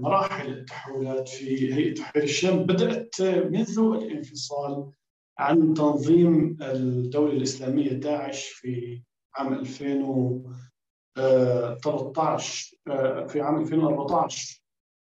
مراحل 0.00 0.52
التحولات 0.52 1.28
في 1.28 1.74
هيئة 1.74 1.94
تحرير 1.94 2.24
الشام 2.24 2.58
بدأت 2.58 3.22
منذ 3.22 3.78
الانفصال 3.78 4.90
عن 5.38 5.74
تنظيم 5.74 6.56
الدولة 6.62 7.32
الإسلامية 7.32 7.92
داعش 7.92 8.44
في 8.46 9.02
عام 9.36 9.54
2000 9.54 10.02
13 11.16 12.76
آه، 12.88 13.26
في 13.26 13.40
عام 13.40 13.60
2014 13.60 14.62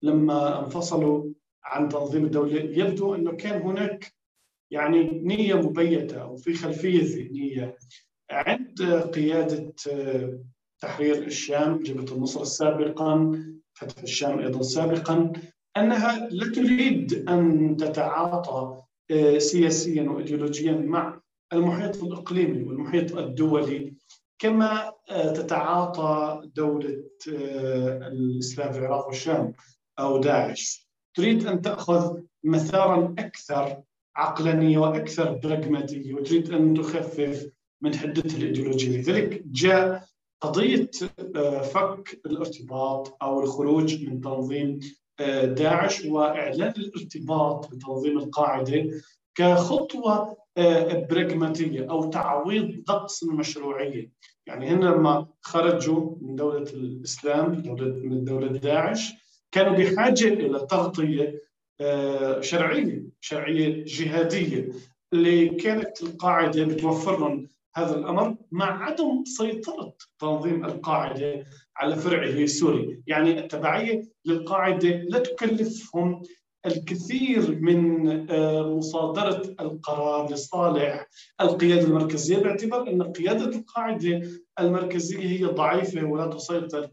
لما 0.03 0.65
انفصلوا 0.65 1.31
عن 1.65 1.89
تنظيم 1.89 2.25
الدولة 2.25 2.61
يبدو 2.61 3.15
أنه 3.15 3.33
كان 3.33 3.63
هناك 3.63 4.15
يعني 4.71 5.03
نية 5.23 5.55
مبيتة 5.55 6.23
أو 6.23 6.37
في 6.37 6.55
خلفية 6.55 7.03
ذهنية 7.03 7.77
عند 8.31 8.83
قيادة 9.15 9.73
تحرير 10.79 11.23
الشام 11.23 11.79
جبهة 11.79 12.15
النصر 12.17 12.45
سابقا 12.45 13.43
فتح 13.75 14.03
الشام 14.03 14.39
أيضا 14.39 14.63
سابقا 14.63 15.33
أنها 15.77 16.29
لا 16.29 16.53
تريد 16.53 17.29
أن 17.29 17.77
تتعاطى 17.77 18.83
سياسيا 19.39 20.03
وإيديولوجيا 20.03 20.73
مع 20.73 21.21
المحيط 21.53 22.05
الإقليمي 22.05 22.63
والمحيط 22.63 23.19
الدولي. 23.19 23.95
كما 24.39 24.93
تتعاطى 25.09 26.43
دولة 26.55 27.03
الإسلام 27.27 28.73
في 28.73 28.79
العراق 28.79 29.07
والشام 29.07 29.53
أو 29.99 30.19
داعش. 30.21 30.89
تريد 31.15 31.47
أن 31.47 31.61
تأخذ 31.63 32.21
مسارا 32.45 33.15
أكثر 33.19 33.83
عقلانية 34.17 34.79
وأكثر 34.79 35.33
براغماتية 35.33 36.15
وتريد 36.15 36.53
أن 36.53 36.75
تخفف 36.75 37.51
من 37.81 37.95
حدتها 37.95 38.37
الإيديولوجية. 38.37 38.99
لذلك 38.99 39.43
جاء 39.47 40.05
قضية 40.41 40.91
فك 41.63 42.21
الارتباط 42.27 43.17
أو 43.23 43.41
الخروج 43.41 44.05
من 44.09 44.21
تنظيم 44.21 44.81
داعش 45.45 46.05
وإعلان 46.05 46.73
الارتباط 46.77 47.71
بتنظيم 47.71 48.19
القاعدة 48.19 48.91
كخطوة 49.35 50.37
براغماتية 51.11 51.91
أو 51.91 52.11
تعويض 52.11 52.85
نقص 52.89 53.23
المشروعية. 53.23 54.11
يعني 54.47 54.67
هنا 54.69 54.85
لما 54.85 55.27
خرجوا 55.41 56.17
من 56.21 56.37
دولة 56.37 56.63
الإسلام 56.63 57.55
دولة 57.55 57.87
من 57.87 58.25
دولة 58.25 58.47
داعش 58.47 59.13
كانوا 59.53 59.73
بحاجة 59.77 60.29
إلى 60.29 60.67
تغطية 60.71 61.41
شرعية 62.41 63.03
شرعية 63.21 63.85
جهادية 63.87 64.69
اللي 65.13 65.49
كانت 65.49 66.03
القاعدة 66.03 66.65
بتوفر 66.65 67.19
لهم 67.21 67.49
هذا 67.77 67.97
الأمر 67.99 68.37
مع 68.53 68.85
عدم 68.85 69.25
سيطرة 69.25 69.95
تنظيم 70.19 70.65
القاعدة 70.65 71.45
على 71.77 71.97
فرعه 71.97 72.47
سوري 72.47 73.03
يعني 73.07 73.39
التبعية 73.39 74.03
للقاعدة 74.25 74.89
لا 74.89 75.19
تكلفهم 75.19 76.23
الكثير 76.67 77.59
من 77.61 78.05
مصادرة 78.77 79.55
القرار 79.61 80.33
لصالح 80.33 81.07
القيادة 81.41 81.83
المركزية 81.87 82.39
باعتبار 82.39 82.89
أن 82.89 83.03
قيادة 83.03 83.45
القاعدة 83.45 84.23
المركزية 84.61 85.27
هي 85.29 85.45
ضعيفة 85.45 86.05
ولا 86.05 86.27
تسيطر 86.27 86.91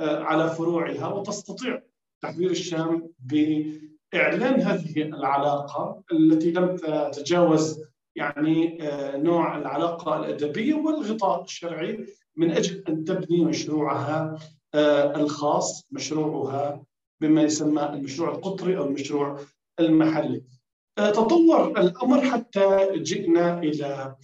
على 0.00 0.50
فروعها 0.50 1.08
وتستطيع 1.08 1.82
تحرير 2.22 2.50
الشام 2.50 3.10
بإعلان 3.18 4.60
هذه 4.60 5.02
العلاقة 5.02 6.02
التي 6.12 6.50
لم 6.50 6.76
تتجاوز 7.12 7.80
يعني 8.16 8.78
نوع 9.14 9.58
العلاقة 9.58 10.16
الأدبية 10.16 10.74
والغطاء 10.74 11.42
الشرعي 11.42 12.06
من 12.36 12.50
أجل 12.50 12.84
أن 12.88 13.04
تبني 13.04 13.44
مشروعها 13.44 14.38
الخاص 15.16 15.86
مشروعها 15.90 16.84
بما 17.24 17.42
يسمى 17.42 17.82
المشروع 17.82 18.30
القطري 18.34 18.76
أو 18.76 18.86
المشروع 18.86 19.40
المحلي. 19.80 20.42
تطور 20.96 21.80
الأمر 21.80 22.20
حتى 22.30 22.88
جئنا 22.96 23.58
إلى 23.58 24.16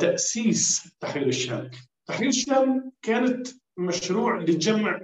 تأسيس 0.00 0.88
تحرير 1.00 1.26
الشام. 1.28 1.70
تحرير 2.06 2.28
الشام 2.28 2.92
كانت 3.02 3.48
مشروع 3.78 4.40
لجمع 4.40 5.00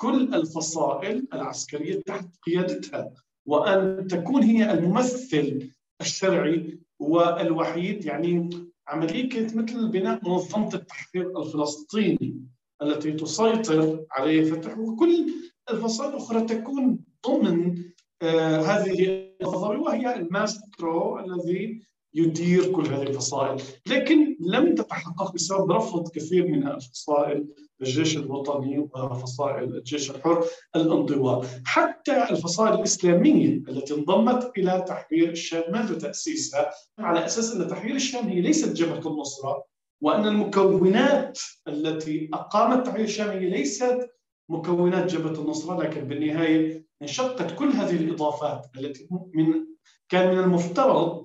كل 0.00 0.34
الفصائل 0.34 1.26
العسكرية 1.34 2.00
تحت 2.06 2.26
قيادتها 2.46 3.12
وأن 3.46 4.06
تكون 4.06 4.42
هي 4.42 4.72
الممثل 4.72 5.70
الشرعي 6.00 6.78
والوحيد 6.98 8.04
يعني 8.04 8.50
عملية 8.88 9.28
كانت 9.28 9.56
مثل 9.56 9.88
بناء 9.88 10.28
منظمة 10.28 10.74
التحرير 10.74 11.42
الفلسطيني 11.42 12.44
التي 12.82 13.12
تسيطر 13.12 14.04
عليه 14.10 14.52
فتح 14.52 14.78
وكل 14.78 15.32
الفصائل 15.70 16.10
الأخرى 16.10 16.40
تكون 16.44 16.98
ضمن 17.26 17.82
آه 18.22 18.60
هذه 18.60 19.26
النظرية 19.42 19.78
وهي 19.78 20.16
الماسترو 20.16 21.18
الذي 21.18 21.82
يدير 22.14 22.72
كل 22.72 22.86
هذه 22.86 23.02
الفصائل. 23.02 23.62
لكن 23.86 24.36
لم 24.40 24.74
تتحقق 24.74 25.34
بسبب 25.34 25.72
رفض 25.72 26.08
كثير 26.08 26.48
من 26.48 26.66
الفصائل 26.68 27.46
الجيش 27.80 28.16
الوطني 28.16 28.78
وفصائل 28.78 29.64
الجيش 29.76 30.10
الحر 30.10 30.44
الانضواء 30.76 31.46
حتى 31.64 32.30
الفصائل 32.30 32.74
الإسلامية 32.74 33.48
التي 33.68 33.94
انضمت 33.94 34.52
إلى 34.58 34.84
تحرير 34.88 35.30
الشام 35.30 35.62
منذ 35.72 35.98
تأسيسها 35.98 36.70
على 36.98 37.24
أساس 37.26 37.56
أن 37.56 37.68
تحرير 37.68 37.94
الشام 37.94 38.28
هي 38.28 38.40
ليست 38.40 38.72
جبهة 38.72 39.12
النصرة 39.12 39.64
وأن 40.00 40.26
المكونات 40.26 41.38
التي 41.68 42.30
أقامت 42.34 42.86
تحرير 42.86 43.04
الشام 43.04 43.28
هي 43.30 43.50
ليست 43.50 44.10
مكونات 44.50 45.12
جبهة 45.14 45.42
النصرة 45.42 45.82
لكن 45.82 46.00
بالنهاية 46.00 46.84
انشقت 47.02 47.54
كل 47.58 47.68
هذه 47.68 47.96
الإضافات 47.96 48.66
التي 48.76 49.08
من 49.10 49.66
كان 50.08 50.34
من 50.34 50.38
المفترض 50.38 51.24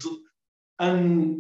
أن 0.82 1.38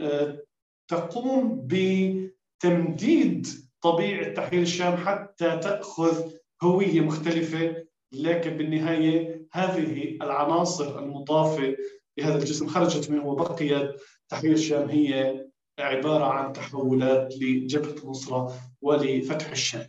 تقوم 0.87 1.67
بتمديد 1.67 3.47
طبيعة 3.81 4.33
تحرير 4.33 4.61
الشام 4.61 4.97
حتى 4.97 5.57
تأخذ 5.57 6.31
هوية 6.63 7.01
مختلفة 7.01 7.85
لكن 8.11 8.57
بالنهاية 8.57 9.45
هذه 9.53 10.17
العناصر 10.21 10.99
المضافة 10.99 11.75
لهذا 12.17 12.37
الجسم 12.37 12.67
خرجت 12.67 13.09
منه 13.09 13.25
وبقيت 13.25 13.91
تحرير 14.29 14.51
الشام 14.53 14.89
هي 14.89 15.45
عبارة 15.79 16.23
عن 16.25 16.53
تحولات 16.53 17.33
لجبهة 17.41 18.03
النصرة 18.03 18.53
ولفتح 18.81 19.49
الشام. 19.51 19.87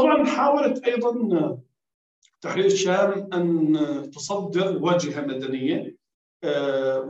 طبعا 0.00 0.24
حاولت 0.24 0.84
أيضا 0.84 1.58
تحرير 2.40 2.64
الشام 2.64 3.28
أن 3.32 4.10
تصدر 4.14 4.78
واجهة 4.82 5.20
مدنية 5.20 5.96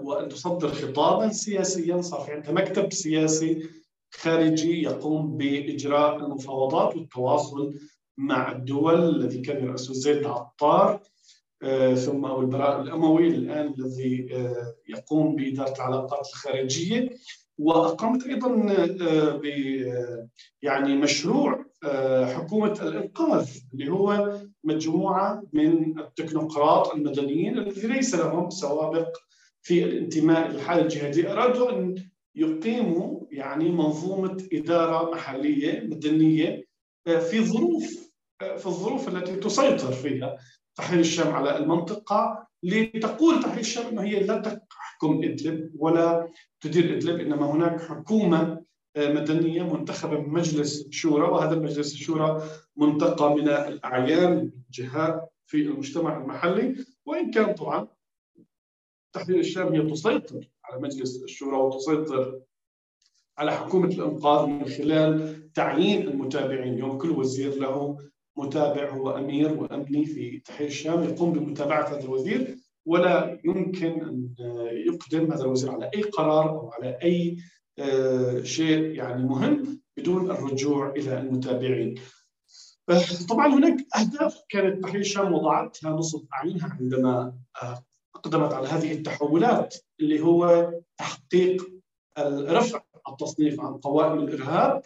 وأن 0.05 0.29
تصدر 0.29 0.69
خطابا 0.69 1.29
سياسيا 1.29 2.01
صار 2.01 2.21
في 2.21 2.33
عندها 2.33 2.53
مكتب 2.53 2.93
سياسي 2.93 3.63
خارجي 4.15 4.83
يقوم 4.83 5.37
بإجراء 5.37 6.17
المفاوضات 6.17 6.97
والتواصل 6.97 7.75
مع 8.19 8.53
الدول 8.53 9.17
الذي 9.17 9.41
كان 9.41 9.65
يرأسه 9.65 9.93
زيد 9.95 10.27
عطار 10.27 11.01
ثم 11.95 12.25
أو 12.25 12.41
البراء 12.41 12.81
الأموي 12.81 13.27
الآن 13.29 13.75
الذي 13.79 14.27
يقوم 14.89 15.37
بإدارة 15.37 15.75
العلاقات 15.75 16.27
الخارجية. 16.29 17.11
وأقامت 17.61 18.27
أيضا 18.27 18.49
ب 19.43 19.45
يعني 20.63 20.97
مشروع 20.97 21.65
حكومة 22.25 22.73
الإنقاذ 22.83 23.49
اللي 23.75 23.93
هو 23.93 24.39
مجموعة 24.65 25.43
من 25.53 25.99
التكنوقراط 25.99 26.95
المدنيين 26.95 27.59
الذي 27.59 27.87
ليس 27.87 28.15
لهم 28.15 28.51
سوابق 28.51 29.09
في 29.63 29.85
الانتماء 29.85 30.49
للحالة 30.51 30.83
الجهادية. 30.83 31.33
أرادوا 31.33 31.71
أن 31.73 31.95
يقيموا 32.35 33.21
يعني 33.31 33.71
منظومة 33.71 34.37
إدارة 34.53 35.11
محلية 35.11 35.81
مدنية 35.81 36.65
في 37.05 37.45
ظروف 37.45 38.11
في 38.39 38.67
الظروف 38.67 39.09
التي 39.09 39.37
تسيطر 39.37 39.93
فيها 39.93 40.37
تحرير 40.75 41.01
الشام 41.01 41.33
على 41.33 41.57
المنطقة 41.57 42.47
لتقول 42.63 43.43
تحرير 43.43 43.61
الشام 43.61 43.87
أنه 43.87 44.03
هي 44.03 44.21
لا 44.23 44.39
تحكم 44.71 45.23
إدلب 45.25 45.71
ولا 45.79 46.29
تدير 46.61 46.97
إدلب 46.97 47.21
إنما 47.21 47.51
هناك 47.51 47.81
حكومة 47.81 48.63
مدنية 48.97 49.63
منتخبة 49.63 50.21
من 50.21 50.29
مجلس 50.29 50.89
شورى 50.91 51.29
وهذا 51.29 51.55
المجلس 51.55 51.93
الشورى 51.93 52.43
منتقى 52.77 53.35
من 53.35 53.49
الأعيان 53.49 54.53
جهات 54.71 55.33
في 55.47 55.57
المجتمع 55.57 56.17
المحلي. 56.17 56.85
وإن 57.07 57.31
كان 57.31 57.55
طبعا 57.55 57.89
تحرير 59.13 59.39
الشام 59.39 59.75
هي 59.75 59.91
تسيطر 59.91 60.49
على 60.65 60.81
مجلس 60.83 61.23
الشورى 61.23 61.57
وتسيطر 61.57 62.41
على 63.39 63.53
حكومة 63.53 63.89
الإنقاذ 63.89 64.47
من 64.47 64.65
خلال 64.65 65.53
تعيين 65.53 66.09
المتابعين 66.09 66.79
يوم 66.79 66.99
كل 66.99 67.11
وزير 67.11 67.55
له 67.55 67.99
متابع 68.37 68.91
هو 68.91 69.11
أمير 69.11 69.53
وأمني 69.53 70.05
في 70.07 70.39
تحرير 70.39 70.69
الشام 70.69 71.03
يقوم 71.03 71.33
بمتابعة 71.33 71.89
هذا 71.89 72.05
الوزير 72.05 72.57
ولا 72.87 73.39
يمكن 73.45 74.01
أن 74.01 74.35
يقدم 74.73 75.33
هذا 75.33 75.43
الوزير 75.45 75.71
على 75.71 75.91
أي 75.95 76.03
قرار 76.03 76.51
أو 76.51 76.71
على 76.71 76.99
أي 77.03 77.37
شيء 78.45 78.81
يعني 78.81 79.23
مهم 79.25 79.81
بدون 79.97 80.31
الرجوع 80.31 80.91
إلى 80.91 81.19
المتابعين. 81.19 81.95
طبعا 83.29 83.47
هناك 83.47 83.87
أهداف 83.97 84.43
كانت 84.49 84.85
تحرير 84.85 85.01
الشام 85.01 85.33
وضعتها 85.35 85.91
نصب 85.91 86.27
أعينها 86.35 86.77
عندما 86.81 87.35
أقدمت 88.15 88.53
على 88.53 88.69
هذه 88.69 88.93
التحولات 88.93 89.77
اللي 90.01 90.21
هو 90.21 90.71
تحقيق 90.99 91.71
رفع 92.29 92.83
التصنيف 93.09 93.61
عن 93.61 93.77
قوائم 93.77 94.19
الإرهاب 94.19 94.83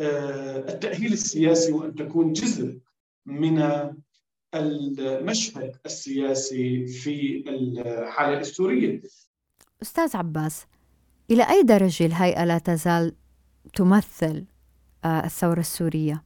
والتأهيل 0.00 1.12
السياسي 1.12 1.72
وأن 1.72 1.94
تكون 1.94 2.32
جزء 2.32 2.78
من 3.26 3.62
المشهد 4.54 5.76
السياسي 5.86 6.86
في 6.86 7.44
الحالة 7.48 8.40
السورية 8.40 9.02
أستاذ 9.82 10.16
عباس 10.16 10.66
إلى 11.30 11.50
أي 11.50 11.62
درجة 11.62 12.06
الهيئة 12.06 12.44
لا 12.44 12.58
تزال 12.58 13.16
تمثل 13.74 14.44
آه، 15.04 15.24
الثورة 15.24 15.60
السورية؟ 15.60 16.24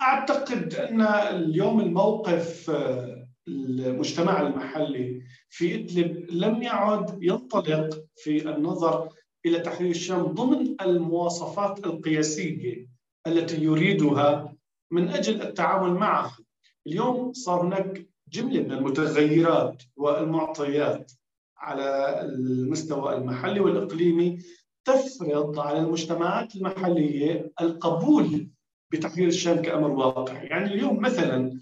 أعتقد 0.00 0.74
أن 0.74 1.00
اليوم 1.02 1.80
الموقف 1.80 2.70
آه، 2.70 3.28
المجتمع 3.48 4.40
المحلي 4.40 5.22
في 5.48 5.74
إدلب 5.74 6.30
لم 6.30 6.62
يعد 6.62 7.22
ينطلق 7.22 8.04
في 8.16 8.50
النظر 8.50 9.08
إلى 9.46 9.58
تحرير 9.60 9.90
الشام 9.90 10.22
ضمن 10.22 10.76
المواصفات 10.80 11.86
القياسية 11.86 12.88
التي 13.26 13.62
يريدها 13.62 14.54
من 14.90 15.08
أجل 15.08 15.42
التعامل 15.42 15.94
معها. 15.94 16.38
اليوم 16.86 17.32
صار 17.32 17.66
هناك 17.66 18.06
جملة 18.28 18.60
من 18.62 18.72
المتغيرات 18.72 19.82
والمعطيات 19.96 21.12
على 21.58 22.20
المستوى 22.20 23.14
المحلي 23.16 23.60
والإقليمي 23.60 24.38
تفرض 24.84 25.58
على 25.58 25.78
المجتمعات 25.78 26.56
المحلية 26.56 27.52
القبول 27.60 28.48
بتحرير 28.92 29.28
الشام 29.28 29.62
كأمر 29.62 29.90
واقع. 29.90 30.42
يعني 30.42 30.74
اليوم 30.74 31.00
مثلا 31.00 31.60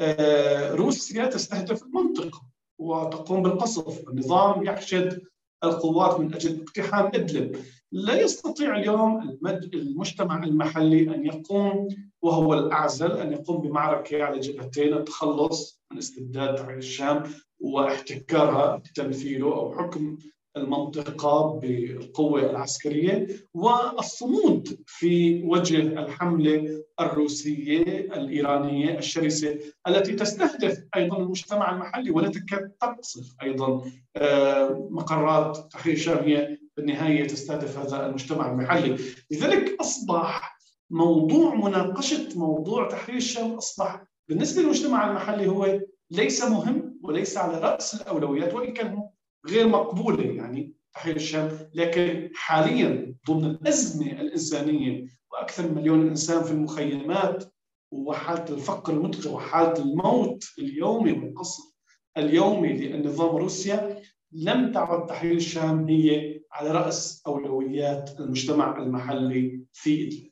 آه، 0.00 0.74
روسيا 0.74 1.26
تستهدف 1.26 1.82
المنطقة 1.82 2.42
وتقوم 2.78 3.42
بالقصف. 3.42 4.08
النظام 4.08 4.64
يحشد 4.64 5.22
القوات 5.64 6.20
من 6.20 6.34
أجل 6.34 6.60
اقتحام 6.60 7.06
إدلب. 7.06 7.56
لا 7.92 8.20
يستطيع 8.20 8.76
اليوم 8.76 9.38
المجتمع 9.74 10.44
المحلي 10.44 11.14
أن 11.14 11.26
يقوم 11.26 11.88
وهو 12.22 12.54
الأعزل 12.54 13.12
أن 13.12 13.32
يقوم 13.32 13.60
بمعركة 13.60 14.24
على 14.24 14.40
جبهتين 14.40 14.94
التخلص 14.94 15.82
من 15.92 15.98
استبداد 15.98 16.68
الشام 16.68 17.22
واحتكارها 17.60 18.76
بتمثيله 18.76 19.46
أو 19.46 19.78
حكم 19.78 20.18
المنطقة 20.56 21.58
بالقوة 21.60 22.50
العسكرية 22.50 23.26
والصمود 23.54 24.78
في 24.86 25.42
وجه 25.44 25.80
الحملة 25.80 26.84
الروسية 27.00 27.82
الإيرانية 27.98 28.98
الشرسة 28.98 29.58
التي 29.88 30.12
تستهدف 30.12 30.84
أيضا 30.96 31.18
المجتمع 31.18 31.74
المحلي 31.74 32.10
ولا 32.10 32.28
تكاد 32.28 32.70
تقصف 32.80 33.34
أيضا 33.42 33.90
آه، 34.16 34.88
مقرات 34.90 35.58
تحرير 35.72 36.22
هي 36.22 36.58
بالنهاية 36.76 37.26
تستهدف 37.26 37.78
هذا 37.78 38.06
المجتمع 38.06 38.50
المحلي. 38.50 38.96
لذلك 39.30 39.80
أصبح 39.80 40.58
موضوع 40.90 41.54
مناقشة 41.54 42.28
موضوع 42.38 42.88
تحرير 42.88 43.16
الشام 43.16 43.52
أصبح 43.54 44.04
بالنسبة 44.28 44.62
للمجتمع 44.62 45.10
المحلي 45.10 45.46
هو 45.46 45.80
ليس 46.10 46.44
مهم 46.44 46.98
وليس 47.02 47.36
على 47.36 47.58
رأس 47.58 47.94
الأولويات 48.02 48.54
وإن 48.54 48.72
كان 48.72 49.08
غير 49.48 49.68
مقبولة 49.68 50.24
يعني 50.24 50.74
تحرير 50.94 51.16
الشام 51.16 51.70
لكن 51.74 52.30
حاليا 52.34 53.14
ضمن 53.28 53.44
الأزمة 53.44 54.06
الإنسانية 54.12 55.06
وأكثر 55.32 55.68
من 55.68 55.74
مليون 55.74 56.08
إنسان 56.08 56.42
في 56.44 56.50
المخيمات 56.50 57.44
وحالة 57.90 58.44
الفقر 58.54 58.92
المدقع 58.92 59.30
وحالة 59.30 59.82
الموت 59.82 60.44
اليومي 60.58 61.12
والقصف 61.12 61.72
اليومي 62.16 62.72
للنظام 62.72 63.36
روسيا 63.36 64.02
لم 64.32 64.72
تعد 64.72 65.06
تحرير 65.06 65.36
الشام 65.36 65.88
هي 65.88 66.40
على 66.52 66.70
رأس 66.70 67.22
أولويات 67.26 68.20
المجتمع 68.20 68.78
المحلي 68.82 69.64
في 69.72 70.06
إدلب. 70.06 70.31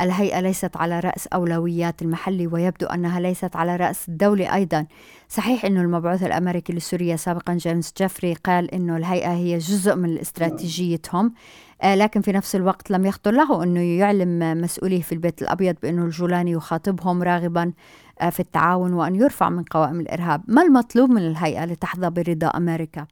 الهيئة 0.00 0.40
ليست 0.40 0.76
على 0.76 1.00
رأس 1.00 1.26
أولويات 1.26 2.02
المحلي 2.02 2.46
ويبدو 2.46 2.86
أنها 2.86 3.20
ليست 3.20 3.56
على 3.56 3.76
رأس 3.76 4.08
الدولة 4.08 4.54
أيضا 4.54 4.86
صحيح 5.28 5.64
أنه 5.64 5.80
المبعوث 5.80 6.22
الأمريكي 6.22 6.72
لسوريا 6.72 7.16
سابقا 7.16 7.54
جيمس 7.54 7.92
جيفري 7.98 8.34
قال 8.34 8.74
أنه 8.74 8.96
الهيئة 8.96 9.32
هي 9.32 9.58
جزء 9.58 9.96
من 9.96 10.18
استراتيجيتهم 10.18 11.34
آه، 11.82 11.94
لكن 11.94 12.20
في 12.20 12.32
نفس 12.32 12.56
الوقت 12.56 12.90
لم 12.90 13.06
يخطر 13.06 13.30
له 13.30 13.62
أنه 13.62 13.80
يعلم 13.80 14.60
مسؤوليه 14.60 15.02
في 15.02 15.12
البيت 15.12 15.42
الأبيض 15.42 15.76
بأنه 15.82 16.04
الجولاني 16.04 16.50
يخاطبهم 16.50 17.22
راغبا 17.22 17.72
آه، 18.20 18.30
في 18.30 18.40
التعاون 18.40 18.92
وأن 18.92 19.14
يرفع 19.14 19.48
من 19.48 19.64
قوائم 19.64 20.00
الإرهاب 20.00 20.42
ما 20.48 20.62
المطلوب 20.62 21.10
من 21.10 21.26
الهيئة 21.26 21.64
لتحظى 21.64 22.10
برضا 22.10 22.46
أمريكا؟ 22.46 23.06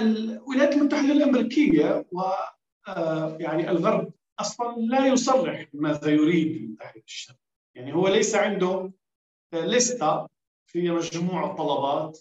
الولايات 0.00 0.74
المتحدة 0.74 1.12
الأمريكية 1.12 2.06
و 2.12 2.20
آه، 2.88 3.36
يعني 3.40 3.70
الغرب 3.70 4.12
أصلا 4.40 4.76
لا 4.76 5.06
يصرح 5.06 5.66
ماذا 5.72 6.10
يريد 6.10 6.76
تحرير 6.80 7.02
الشام. 7.06 7.36
يعني 7.74 7.94
هو 7.94 8.08
ليس 8.08 8.34
عنده 8.34 8.92
لستة 9.54 10.26
في 10.66 10.90
مجموعة 10.90 11.56
طلبات 11.56 12.18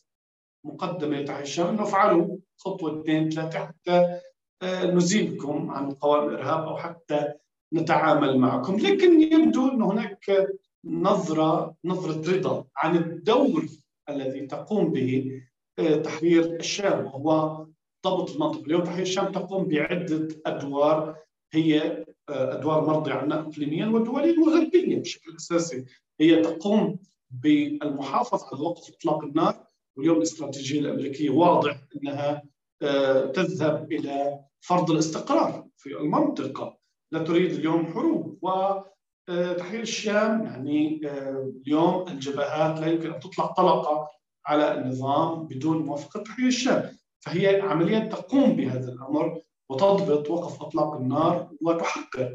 مقدمة 0.66 1.20
لتحرير 1.20 1.44
الشام. 1.44 1.68
انه 1.68 1.84
افعلوا 1.84 2.38
خطوة 2.58 3.02
اثنين 3.02 3.30
ثلاثة 3.30 3.66
حتى 3.66 4.20
آه، 4.62 4.86
نزيلكم 4.86 5.72
عن 5.72 5.92
قوائم 5.92 6.30
الإرهاب 6.30 6.68
أو 6.68 6.78
حتى 6.78 7.34
نتعامل 7.74 8.38
معكم. 8.38 8.76
لكن 8.76 9.22
يبدو 9.22 9.68
أن 9.68 9.82
هناك 9.82 10.48
نظرة 10.86 11.76
نظرة 11.86 12.38
رضا 12.38 12.66
عن 12.78 12.98
الدور 12.98 13.66
الذي 14.10 14.48
تقوم 14.48 14.92
به 14.92 15.42
آه، 15.80 15.96
تحرير 15.96 16.56
الشام. 16.56 17.06
وهو 17.06 17.66
ضبط 18.06 18.32
المنطقة. 18.32 18.66
اليوم 18.66 18.84
تحرير 18.84 19.02
الشام 19.02 19.32
تقوم 19.32 19.64
بعدة 19.64 20.28
أدوار 20.46 21.16
هي 21.54 22.06
أدوار 22.30 22.86
مرضي 22.86 23.12
عنا 23.12 23.40
اقليميا 23.40 23.88
ودوليا 23.88 24.40
وغربيا 24.40 25.00
بشكل 25.00 25.36
أساسي. 25.36 25.86
هي 26.20 26.42
تقوم 26.42 27.00
بالمحافظة 27.32 28.48
على 28.54 28.62
وقف 28.66 28.90
إطلاق 28.90 29.24
النار 29.24 29.56
واليوم 29.98 30.18
الاستراتيجية 30.18 30.80
الأمريكية 30.80 31.30
واضح 31.30 31.82
إنها 31.96 32.44
آه، 32.82 33.26
تذهب 33.26 33.92
إلى 33.92 34.40
فرض 34.62 34.92
الاستقرار 34.92 35.68
في 35.78 35.98
المنطقة 35.98 36.78
لا 37.12 37.24
تريد 37.24 37.52
اليوم 37.52 37.86
حروب 37.86 38.38
وتحرير 38.42 39.80
آه، 39.80 39.82
الشام 39.82 40.44
يعني 40.44 41.02
اليوم 41.66 42.08
الجبهات 42.08 42.80
لا 42.80 42.88
يمكن 42.88 43.14
أن 43.14 43.20
تطلق 43.20 43.54
طلقة 43.54 44.08
على 44.46 44.74
النظام 44.74 45.48
بدون 45.48 45.78
موافقة 45.78 46.24
تحرير 46.24 46.48
الشام. 46.48 46.98
فهي 47.20 47.62
عمليا 47.62 48.00
تقوم 48.00 48.56
بهذا 48.56 48.92
الأمر. 48.92 49.42
وتضبط 49.70 50.30
وقف 50.30 50.62
أطلاق 50.62 50.96
النار 50.96 51.52
وتحقق 51.62 52.32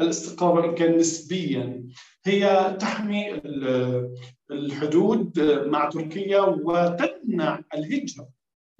الاستقرار 0.00 0.64
ان 0.70 0.74
كان 0.74 0.96
نسبيا 0.96 1.88
هي 2.26 2.76
تحمي 2.80 3.40
الحدود 4.50 5.40
مع 5.66 5.88
تركيا 5.88 6.40
وتمنع 6.40 7.60
الهجرة 7.74 8.28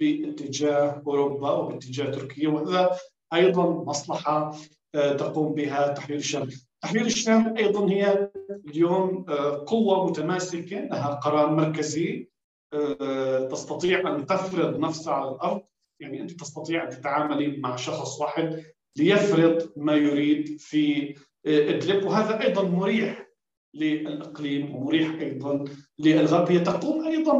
باتجاه 0.01 1.03
أوروبا 1.07 1.51
وباتجاه 1.51 2.11
تركيا 2.11 2.49
وهذا 2.49 2.97
أيضا 3.33 3.83
مصلحة 3.83 4.55
آه، 4.95 5.13
تقوم 5.13 5.53
بها 5.53 5.87
تحرير 5.87 6.17
الشام. 6.17 6.49
تحرير 6.81 7.05
الشام 7.05 7.57
أيضا 7.57 7.89
هي 7.89 8.31
اليوم 8.67 9.25
آه، 9.29 9.63
قوة 9.67 10.07
متماسكة 10.07 10.79
لها 10.79 11.07
قرار 11.13 11.55
مركزي 11.55 12.29
آه، 12.73 13.47
تستطيع 13.47 14.15
أن 14.15 14.25
تفرض 14.25 14.79
نفسها 14.79 15.13
على 15.13 15.31
الأرض 15.31 15.61
يعني 15.99 16.21
أنت 16.21 16.31
تستطيع 16.31 16.83
أن 16.83 16.89
تتعاملي 16.89 17.57
مع 17.57 17.75
شخص 17.75 18.21
واحد 18.21 18.63
ليفرض 18.97 19.71
ما 19.77 19.93
يريد 19.93 20.59
في 20.59 21.15
آه، 21.45 21.69
إدلب. 21.69 22.05
وهذا 22.05 22.41
أيضا 22.41 22.63
مريح 22.63 23.27
للإقليم 23.73 24.75
ومريح 24.75 25.19
أيضا 25.19 25.65
للغرب. 25.99 26.51
هي 26.51 26.59
تقوم 26.59 27.07
أيضا 27.07 27.39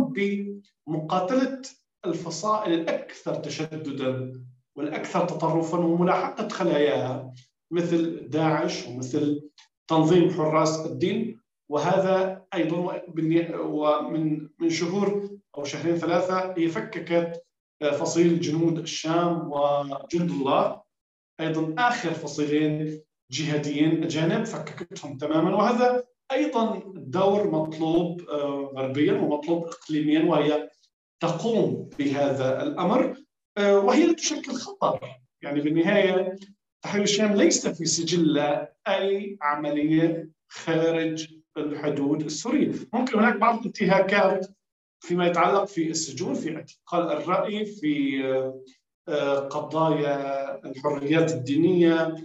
بمقاتلة 0.87 1.61
الفصائل 2.05 2.73
الأكثر 2.73 3.35
تشددا 3.35 4.33
والأكثر 4.75 5.25
تطرفا 5.25 5.77
وملاحقة 5.77 6.47
خلاياها 6.47 7.33
مثل 7.71 8.29
داعش 8.29 8.87
ومثل 8.87 9.49
تنظيم 9.87 10.29
حراس 10.29 10.85
الدين. 10.85 11.39
وهذا 11.69 12.45
أيضا 12.53 13.01
ومن 13.59 14.47
من 14.59 14.69
شهور 14.69 15.29
أو 15.57 15.63
شهرين 15.63 15.95
ثلاثة 15.95 16.53
هي 16.57 16.67
فككت 16.67 17.43
فصيل 17.83 18.39
جنود 18.39 18.77
الشام 18.79 19.51
وجند 19.51 20.31
الله. 20.31 20.81
أيضا 21.39 21.75
آخر 21.77 22.13
فصيلين 22.13 23.01
جهاديين 23.31 24.03
أجانب 24.03 24.45
فككتهم 24.45 25.17
تماما. 25.17 25.55
وهذا 25.55 26.03
أيضا 26.31 26.81
دور 26.95 27.51
مطلوب 27.51 28.29
آه، 28.29 28.71
غربيا 28.75 29.13
ومطلوب 29.13 29.65
اقليميا 29.65 30.23
وهي 30.23 30.69
تقوم 31.19 31.89
بهذا 31.99 32.63
الأمر. 32.63 33.17
آه، 33.57 33.79
وهي 33.79 34.07
لا 34.07 34.13
تشكل 34.13 34.51
خطر. 34.51 34.99
يعني 35.41 35.61
في 35.61 35.69
النهايه 35.69 36.35
تحرير 36.81 37.03
الشام 37.03 37.33
ليس 37.35 37.67
في 37.67 37.85
سجل 37.85 38.37
أي 38.87 39.37
عملية 39.41 40.29
خارج 40.47 41.33
الحدود 41.57 42.21
السورية، 42.21 42.71
ممكن 42.93 43.19
هناك 43.19 43.35
بعض 43.35 43.59
الانتهاكات 43.59 44.47
فيما 44.99 45.27
يتعلق 45.27 45.65
في 45.65 45.89
السجون 45.89 46.33
في 46.33 46.55
اعتقال 46.55 47.17
الرأي 47.17 47.65
في 47.65 48.23
آه، 49.07 49.39
قضايا 49.39 50.65
الحريات 50.65 51.31
الدينية 51.31 52.15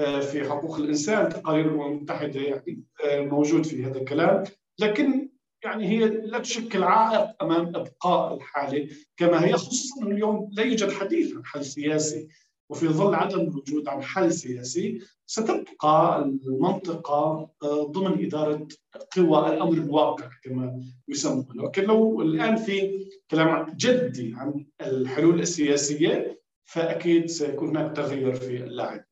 في 0.00 0.48
حقوق 0.48 0.76
الإنسان 0.76 1.28
تقارير 1.28 1.64
الأمم 1.66 1.92
المتحدة 1.92 2.40
يعني 2.40 2.84
موجود 3.26 3.66
في 3.66 3.84
هذا 3.84 3.98
الكلام. 3.98 4.44
لكن 4.78 5.30
يعني 5.64 5.88
هي 5.88 6.08
لا 6.08 6.38
تشكل 6.38 6.82
عائق 6.82 7.42
أمام 7.42 7.66
إبقاء 7.66 8.34
الحالة 8.36 8.88
كما 9.16 9.44
هي 9.44 9.52
خصوصا 9.52 10.06
اليوم 10.06 10.50
لا 10.52 10.62
يوجد 10.62 10.90
حديث 10.90 11.36
عن 11.36 11.44
حل 11.44 11.64
سياسي. 11.64 12.28
وفي 12.70 12.88
ظل 12.88 13.14
عدم 13.14 13.40
الوجود 13.40 13.88
عن 13.88 14.02
حل 14.02 14.32
سياسي 14.32 15.00
ستبقى 15.26 16.24
المنطقة 16.24 17.50
آه، 17.62 17.86
ضمن 17.86 18.24
إدارة 18.26 18.68
قوى 19.16 19.48
الأمر 19.52 19.72
الواقع 19.72 20.30
كما 20.44 20.82
يسمى 21.08 21.46
لكن 21.54 21.82
لو 21.82 22.22
الآن 22.22 22.56
في 22.56 23.06
كلام 23.30 23.66
جدي 23.76 24.34
عن 24.36 24.66
الحلول 24.80 25.40
السياسية 25.40 26.40
فأكيد 26.64 27.26
سيكون 27.26 27.68
هناك 27.68 27.96
تغير 27.96 28.34
في 28.34 28.64
اللعب. 28.64 29.04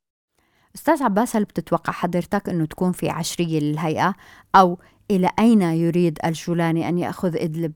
أستاذ 0.75 1.03
عباس 1.03 1.37
هل 1.37 1.45
بتتوقع 1.45 1.93
حضرتك 1.93 2.49
أنه 2.49 2.67
تكون 2.67 2.93
في 2.93 3.09
عشريه 3.09 3.61
للهيئه 3.61 4.15
أو 4.55 4.79
إلى 5.11 5.31
أين 5.39 5.63
يريد 5.63 6.19
الجولاني 6.25 6.89
أن 6.89 6.99
يأخذ 6.99 7.37
إدلب؟ 7.37 7.73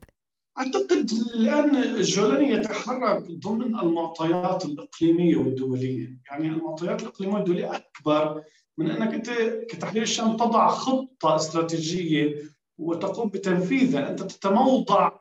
أعتقد 0.57 1.09
الآن 1.35 1.75
الجولاني 1.75 2.51
يتحرك 2.51 3.23
ضمن 3.31 3.79
المعطيات 3.79 4.65
الإقليمية 4.65 5.35
والدولية. 5.37 6.17
يعني 6.31 6.47
المعطيات 6.47 7.01
الإقليمية 7.01 7.35
والدولية 7.35 7.75
أكبر 7.75 8.43
من 8.77 8.91
أنك 8.91 9.13
أنت 9.13 9.29
كتحرير 9.69 10.03
الشام 10.03 10.37
تضع 10.37 10.67
خطة 10.67 11.35
استراتيجية 11.35 12.35
وتقوم 12.77 13.29
بتنفيذها. 13.29 14.09
أنت 14.09 14.23
تتموضع 14.23 15.11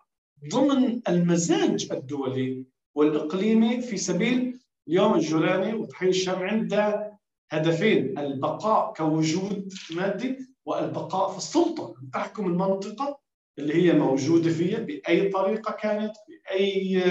ضمن 0.52 1.00
المزاج 1.08 1.88
الدولي 1.92 2.66
والإقليمي 2.94 3.80
في 3.80 3.96
سبيل 3.96 4.58
اليوم 4.88 5.14
الجولاني 5.14 5.74
وتحرير 5.74 6.10
الشام 6.10 6.42
عنده 6.42 7.12
هدفين 7.50 8.18
البقاء 8.18 8.92
كوجود 8.92 9.72
مادي 9.96 10.38
والبقاء 10.66 11.30
في 11.30 11.36
السلطة. 11.38 11.94
أن 12.02 12.10
تحكم 12.10 12.46
المنطقة 12.46 13.21
اللي 13.58 13.74
هي 13.74 13.92
موجودة 13.92 14.50
فيها 14.50 14.78
بأي 14.78 15.28
طريقة 15.28 15.72
كانت 15.72 16.12
بأي 16.28 17.02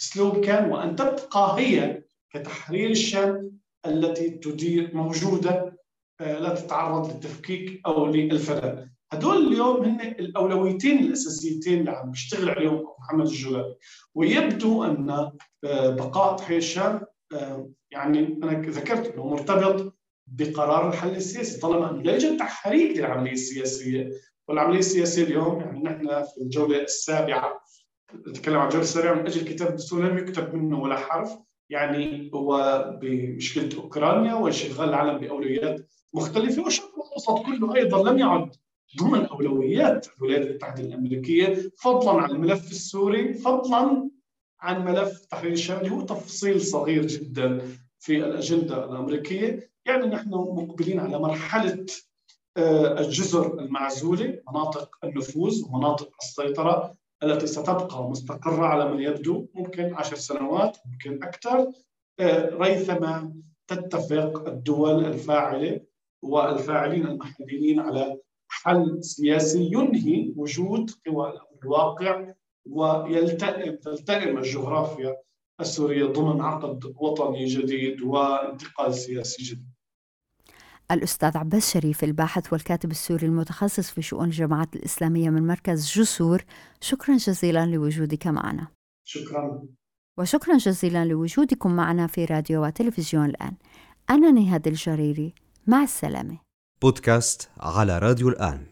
أسلوب 0.00 0.44
كان 0.44 0.70
وأن 0.70 0.96
تبقى 0.96 1.56
هي 1.58 2.02
كتحرير 2.30 2.90
الشام 2.90 3.60
التي 3.86 4.30
تدير 4.30 4.96
موجودة 4.96 5.76
آه، 6.20 6.38
لا 6.38 6.54
تتعرض 6.54 7.12
للتفكيك 7.12 7.80
أو 7.86 8.06
للفناء 8.06 8.88
هدول 9.12 9.46
اليوم 9.46 9.84
هن 9.84 10.00
الأولويتين 10.00 10.98
الأساسيتين 10.98 11.80
اللي 11.80 11.90
عم 11.90 12.10
بيشتغل 12.10 12.50
عليهم 12.50 12.84
محمد 12.98 13.26
الجولاني 13.26 13.74
ويبدو 14.14 14.84
أن 14.84 15.10
آه، 15.64 15.90
بقاء 15.90 16.36
تحرير 16.36 16.58
الشام 16.58 17.00
آه، 17.32 17.70
يعني 17.90 18.38
أنا 18.42 18.60
ذكرت 18.60 19.14
أنه 19.14 19.26
مرتبط 19.26 19.96
بقرار 20.26 20.88
الحل 20.88 21.16
السياسي 21.16 21.60
طالما 21.60 21.90
إنه 21.90 22.02
لا 22.02 22.12
يوجد 22.12 22.36
تحريك 22.36 22.96
للعملية 22.98 23.32
السياسية. 23.32 24.10
والعملية 24.50 24.78
السياسية 24.78 25.24
اليوم 25.24 25.60
يعني 25.60 25.82
نحن 25.82 26.06
في 26.06 26.40
الجولة 26.40 26.82
السابعة 26.82 27.60
نتكلم 28.28 28.56
عن 28.56 28.66
الجوله 28.66 28.82
السابعة 28.82 29.14
من 29.14 29.26
أجل 29.26 29.44
كتاب 29.44 29.68
الدستور 29.68 30.08
لم 30.08 30.18
يكتب 30.18 30.54
منه 30.54 30.80
ولا 30.80 30.96
حرف 30.96 31.38
يعني 31.68 32.30
هو 32.34 32.84
بمشكلة 33.02 33.82
أوكرانيا 33.82 34.34
وانشغال 34.34 34.88
العالم 34.88 35.18
بأولويات 35.18 35.88
مختلفة 36.14 36.62
والشرق 36.62 36.90
الأوسط 36.94 37.46
كله 37.46 37.74
أيضا 37.74 38.10
لم 38.10 38.18
يعد 38.18 38.50
ضمن 38.98 39.26
أولويات 39.26 40.06
الولايات 40.18 40.46
المتحدة 40.46 40.82
الأمريكية 40.82 41.72
فضلا 41.78 42.22
عن 42.22 42.30
الملف 42.30 42.70
السوري 42.70 43.34
فضلا 43.34 44.10
عن 44.60 44.84
ملف 44.84 45.24
تحرير 45.24 45.52
الشام 45.52 45.78
اللي 45.78 45.90
هو 45.90 46.00
تفصيل 46.00 46.60
صغير 46.60 47.06
جدا 47.06 47.68
في 47.98 48.16
الأجندة 48.16 48.84
الأمريكية. 48.84 49.70
يعني 49.84 50.06
نحن 50.06 50.30
مقبلين 50.30 51.00
على 51.00 51.18
مرحلة 51.18 51.72
آه، 51.72 52.09
الجزر 52.58 53.58
المعزولة 53.60 54.40
مناطق 54.48 54.90
النفوذ 55.04 55.64
ومناطق 55.64 56.10
السيطرة 56.22 56.94
التي 57.22 57.46
ستبقى 57.46 58.08
مستقرة 58.10 58.66
على 58.66 58.94
ما 58.94 59.02
يبدو 59.02 59.46
ممكن 59.54 59.94
عشر 59.94 60.16
سنوات 60.16 60.78
ممكن 60.86 61.22
أكثر. 61.22 61.72
آه، 62.20 62.50
ريثما 62.54 63.32
تتفق 63.68 64.48
الدول 64.48 65.04
الفاعلة 65.04 65.80
والفاعلين 66.22 67.06
المحليين 67.06 67.80
على 67.80 68.18
حل 68.48 69.04
سياسي 69.04 69.70
ينهي 69.72 70.32
وجود 70.36 70.90
قوى 71.06 71.40
الواقع 71.62 72.32
ويلتئم 72.66 73.76
تلتئم 73.76 74.38
الجغرافيا 74.38 75.16
السورية 75.60 76.04
ضمن 76.04 76.40
عقد 76.40 76.94
وطني 76.96 77.44
جديد 77.44 78.02
وانتقال 78.02 78.94
سياسي 78.94 79.42
جديد. 79.42 79.69
الأستاذ 80.90 81.36
عباس 81.36 81.72
شريف 81.72 82.04
الباحث 82.04 82.52
والكاتب 82.52 82.90
السوري 82.90 83.26
المتخصص 83.26 83.90
في 83.90 84.02
شؤون 84.02 84.24
الجماعات 84.24 84.76
الإسلامية 84.76 85.30
من 85.30 85.46
مركز 85.46 85.92
جسور. 85.92 86.44
شكرا 86.80 87.16
جزيلا 87.16 87.66
لوجودك 87.66 88.26
معنا. 88.26 88.66
شكرا. 89.04 89.62
وشكرا 90.18 90.56
جزيلا 90.56 91.04
لوجودكم 91.04 91.76
معنا 91.76 92.06
في 92.06 92.24
راديو 92.24 92.66
وتلفزيون 92.66 93.24
الآن. 93.24 93.52
أنا 94.10 94.30
نهاد 94.30 94.66
الجريري. 94.66 95.34
مع 95.66 95.82
السلامة. 95.82 96.38
بودكاست 96.82 97.50
على 97.60 97.98
راديو 97.98 98.28
الآن. 98.28 98.66